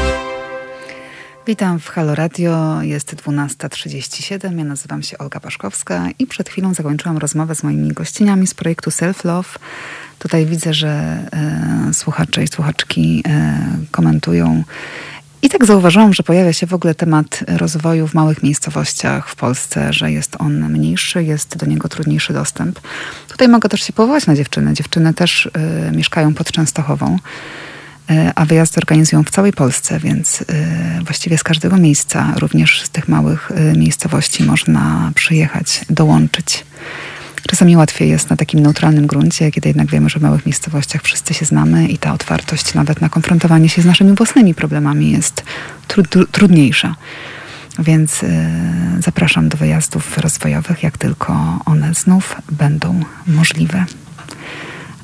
[1.45, 2.81] Witam w Halo Radio.
[2.81, 4.57] Jest 12.37.
[4.57, 8.91] Ja nazywam się Olga Paszkowska i przed chwilą zakończyłam rozmowę z moimi gościniami z projektu
[8.91, 9.49] Self Love.
[10.19, 13.57] Tutaj widzę, że e, słuchacze i słuchaczki e,
[13.91, 14.63] komentują.
[15.41, 19.93] I tak zauważyłam, że pojawia się w ogóle temat rozwoju w małych miejscowościach w Polsce,
[19.93, 22.79] że jest on mniejszy, jest do niego trudniejszy dostęp.
[23.27, 24.73] Tutaj mogę też się powołać na dziewczyny.
[24.73, 27.17] Dziewczyny też e, mieszkają pod Częstochową.
[28.35, 33.07] A wyjazdy organizują w całej Polsce, więc e, właściwie z każdego miejsca, również z tych
[33.07, 36.65] małych e, miejscowości można przyjechać, dołączyć.
[37.47, 41.33] Czasami łatwiej jest na takim neutralnym gruncie, kiedy jednak wiemy, że w małych miejscowościach wszyscy
[41.33, 45.43] się znamy i ta otwartość nawet na konfrontowanie się z naszymi własnymi problemami jest
[46.31, 46.95] trudniejsza.
[47.79, 48.21] Więc
[48.99, 53.85] zapraszam do wyjazdów rozwojowych, jak tylko one znów będą możliwe.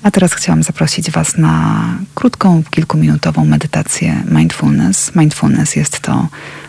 [0.03, 1.85] A teraz chciałam zaprosić Was na
[2.15, 5.15] krótką, kilkuminutową medytację mindfulness.
[5.15, 6.27] Mindfulness jest to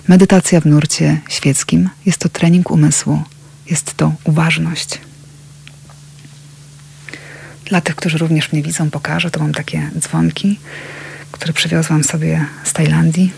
[0.08, 3.22] medytacja w nurcie świeckim, jest to trening umysłu,
[3.70, 5.00] jest to uważność.
[7.64, 9.30] Dla tych, którzy również mnie widzą, pokażę.
[9.30, 10.58] To mam takie dzwonki,
[11.32, 13.32] które przywiozłam sobie z Tajlandii,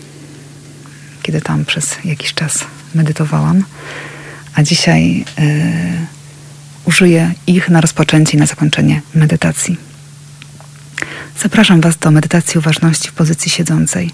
[1.23, 2.65] kiedy tam przez jakiś czas
[2.95, 3.63] medytowałam.
[4.55, 6.16] A dzisiaj yy,
[6.87, 9.77] użyję ich na rozpoczęcie i na zakończenie medytacji.
[11.39, 14.11] Zapraszam Was do medytacji uważności w pozycji siedzącej.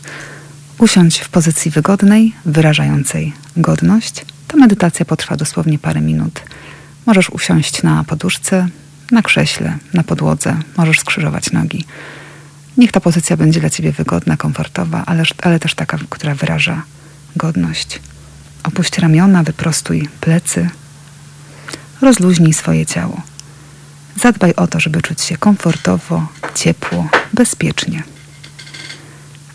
[0.77, 4.25] Usiądź w pozycji wygodnej, wyrażającej godność.
[4.47, 6.41] Ta medytacja potrwa dosłownie parę minut.
[7.05, 8.67] Możesz usiąść na poduszce,
[9.11, 11.85] na krześle, na podłodze, możesz skrzyżować nogi.
[12.77, 16.83] Niech ta pozycja będzie dla Ciebie wygodna, komfortowa, ale, ale też taka, która wyraża
[17.35, 17.99] godność.
[18.63, 20.69] Opuść ramiona, wyprostuj plecy,
[22.03, 23.21] rozluźnij swoje ciało.
[24.15, 28.03] Zadbaj o to, żeby czuć się komfortowo, ciepło, bezpiecznie.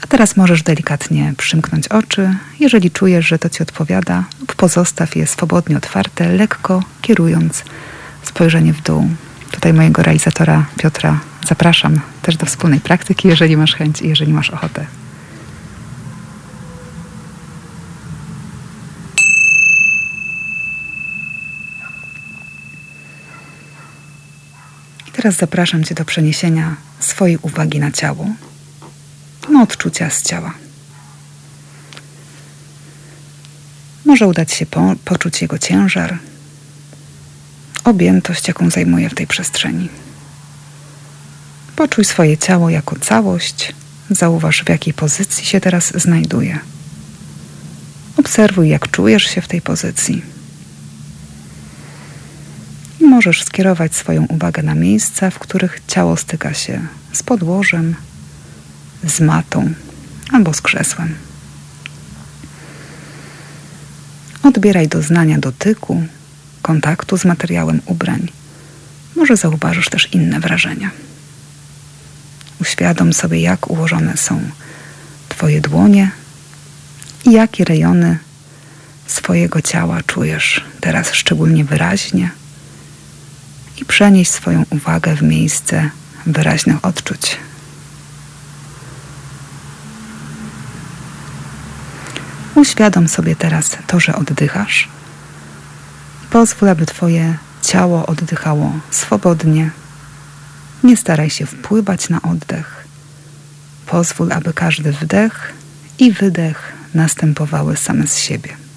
[0.05, 5.27] A teraz możesz delikatnie przymknąć oczy, jeżeli czujesz, że to ci odpowiada, lub pozostaw je
[5.27, 7.65] swobodnie otwarte, lekko kierując
[8.23, 9.09] spojrzenie w dół.
[9.51, 14.51] Tutaj mojego realizatora Piotra zapraszam też do wspólnej praktyki, jeżeli masz chęć i jeżeli masz
[14.51, 14.87] ochotę.
[25.19, 28.27] Teraz zapraszam Cię do przeniesienia swojej uwagi na ciało,
[29.49, 30.55] na odczucia z ciała.
[34.05, 36.19] Może udać się po, poczuć jego ciężar,
[37.85, 39.89] objętość, jaką zajmuje w tej przestrzeni.
[41.77, 43.75] Poczuj swoje ciało jako całość,
[44.11, 46.59] zauważ w jakiej pozycji się teraz znajduje.
[48.17, 50.38] Obserwuj, jak czujesz się w tej pozycji.
[53.19, 56.81] Możesz skierować swoją uwagę na miejsca, w których ciało styka się
[57.13, 57.95] z podłożem,
[59.05, 59.73] z matą
[60.33, 61.15] albo z krzesłem.
[64.43, 66.07] Odbieraj doznania dotyku,
[66.63, 68.29] kontaktu z materiałem ubrań.
[69.17, 70.91] Może zauważysz też inne wrażenia.
[72.61, 74.41] Uświadom sobie, jak ułożone są
[75.29, 76.11] Twoje dłonie
[77.25, 78.19] i jakie rejony
[79.07, 82.31] swojego ciała czujesz teraz szczególnie wyraźnie
[83.81, 85.91] i przenieś swoją uwagę w miejsce
[86.27, 87.39] wyraźnych odczuć.
[92.55, 94.89] Uświadom sobie teraz to, że oddychasz.
[96.31, 99.71] Pozwól, aby Twoje ciało oddychało swobodnie.
[100.85, 102.85] Nie staraj się wpływać na oddech.
[103.87, 105.53] Pozwól, aby każdy wdech
[105.99, 108.68] i wydech następowały same z siebie.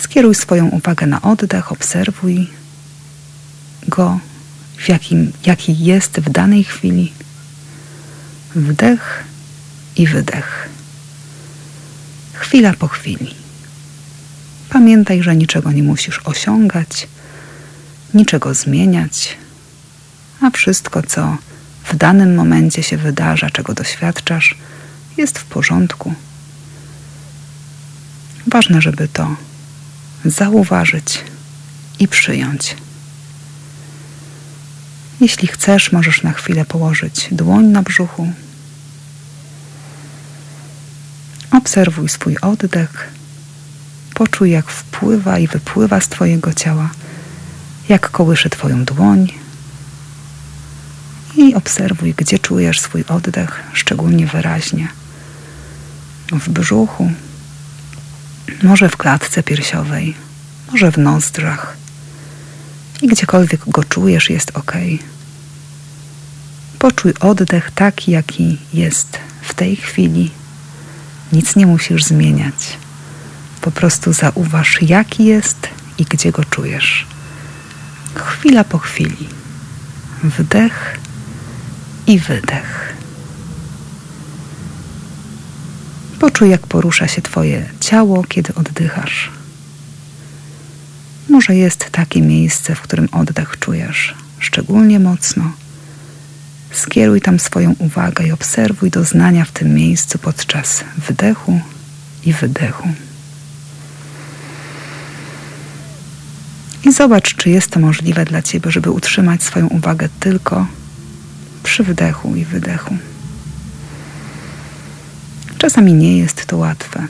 [0.00, 2.50] Skieruj swoją uwagę na oddech, obserwuj
[3.88, 4.20] go,
[4.76, 7.12] w jakim, jaki jest w danej chwili.
[8.54, 9.24] Wdech
[9.96, 10.68] i wydech.
[12.32, 13.34] Chwila po chwili.
[14.70, 17.08] Pamiętaj, że niczego nie musisz osiągać,
[18.14, 19.38] niczego zmieniać,
[20.40, 21.36] a wszystko, co
[21.84, 24.54] w danym momencie się wydarza, czego doświadczasz,
[25.16, 26.14] jest w porządku.
[28.46, 29.36] Ważne, żeby to
[30.24, 31.24] zauważyć
[31.98, 32.76] i przyjąć.
[35.20, 38.32] Jeśli chcesz, możesz na chwilę położyć dłoń na brzuchu.
[41.50, 43.08] Obserwuj swój oddech.
[44.14, 46.90] Poczuj, jak wpływa i wypływa z Twojego ciała,
[47.88, 49.32] jak kołysze Twoją dłoń.
[51.36, 54.88] I obserwuj, gdzie czujesz swój oddech szczególnie wyraźnie.
[56.32, 57.12] W brzuchu,
[58.62, 60.14] może w klatce piersiowej,
[60.72, 61.76] może w nozdrzach.
[63.02, 64.72] I gdziekolwiek go czujesz, jest ok.
[66.78, 70.30] Poczuj oddech taki, jaki jest w tej chwili.
[71.32, 72.78] Nic nie musisz zmieniać.
[73.60, 75.68] Po prostu zauważ, jaki jest
[75.98, 77.06] i gdzie go czujesz.
[78.14, 79.28] Chwila po chwili.
[80.24, 80.98] Wdech
[82.06, 82.97] i wydech.
[86.18, 89.30] Poczuj, jak porusza się Twoje ciało, kiedy oddychasz.
[91.28, 95.52] Może jest takie miejsce, w którym oddech czujesz szczególnie mocno.
[96.72, 101.60] Skieruj tam swoją uwagę i obserwuj doznania w tym miejscu podczas wdechu
[102.24, 102.88] i wydechu.
[106.84, 110.66] I zobacz, czy jest to możliwe dla Ciebie, żeby utrzymać swoją uwagę tylko
[111.62, 112.96] przy wdechu i wydechu.
[115.58, 117.06] Czasami nie jest to łatwe.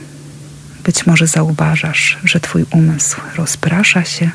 [0.85, 4.31] Być może zauważasz, że Twój umysł rozprasza się,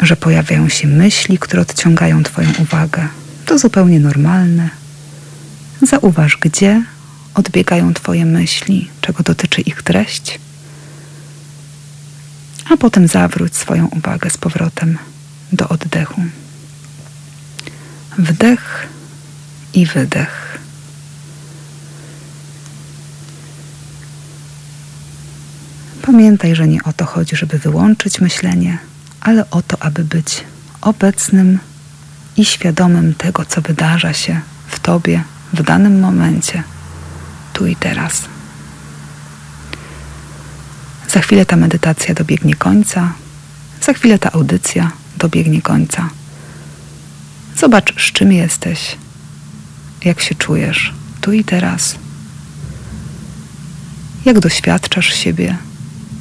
[0.00, 3.08] że pojawiają się myśli, które odciągają Twoją uwagę.
[3.46, 4.70] To zupełnie normalne.
[5.82, 6.82] Zauważ, gdzie
[7.34, 10.38] odbiegają Twoje myśli, czego dotyczy ich treść,
[12.70, 14.98] a potem zawróć swoją uwagę z powrotem
[15.52, 16.22] do oddechu.
[18.18, 18.86] Wdech
[19.74, 20.43] i wydech.
[26.06, 28.78] Pamiętaj, że nie o to chodzi, żeby wyłączyć myślenie,
[29.20, 30.44] ale o to, aby być
[30.80, 31.58] obecnym
[32.36, 36.62] i świadomym tego, co wydarza się w Tobie w danym momencie,
[37.52, 38.22] tu i teraz.
[41.08, 43.12] Za chwilę ta medytacja dobiegnie końca,
[43.82, 46.10] za chwilę ta audycja dobiegnie końca.
[47.56, 48.96] Zobacz, z czym jesteś,
[50.04, 51.94] jak się czujesz tu i teraz,
[54.24, 55.56] jak doświadczasz siebie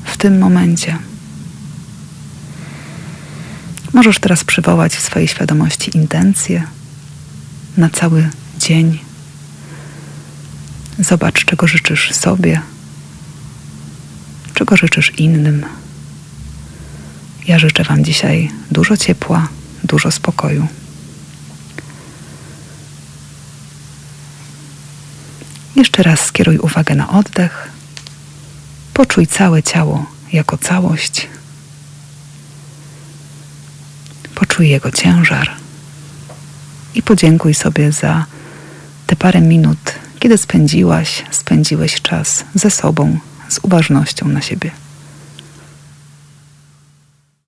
[0.05, 0.97] w tym momencie.
[3.93, 6.63] Możesz teraz przywołać w swojej świadomości intencje
[7.77, 8.99] na cały dzień.
[10.99, 12.61] Zobacz, czego życzysz sobie,
[14.53, 15.65] czego życzysz innym.
[17.47, 19.47] Ja życzę Wam dzisiaj dużo ciepła,
[19.83, 20.67] dużo spokoju.
[25.75, 27.72] Jeszcze raz skieruj uwagę na oddech.
[28.93, 31.27] Poczuj całe ciało jako całość.
[34.35, 35.51] Poczuj jego ciężar
[36.95, 38.25] i podziękuj sobie za
[39.07, 44.82] te parę minut, kiedy spędziłaś, spędziłeś czas ze sobą, z uważnością na siebie?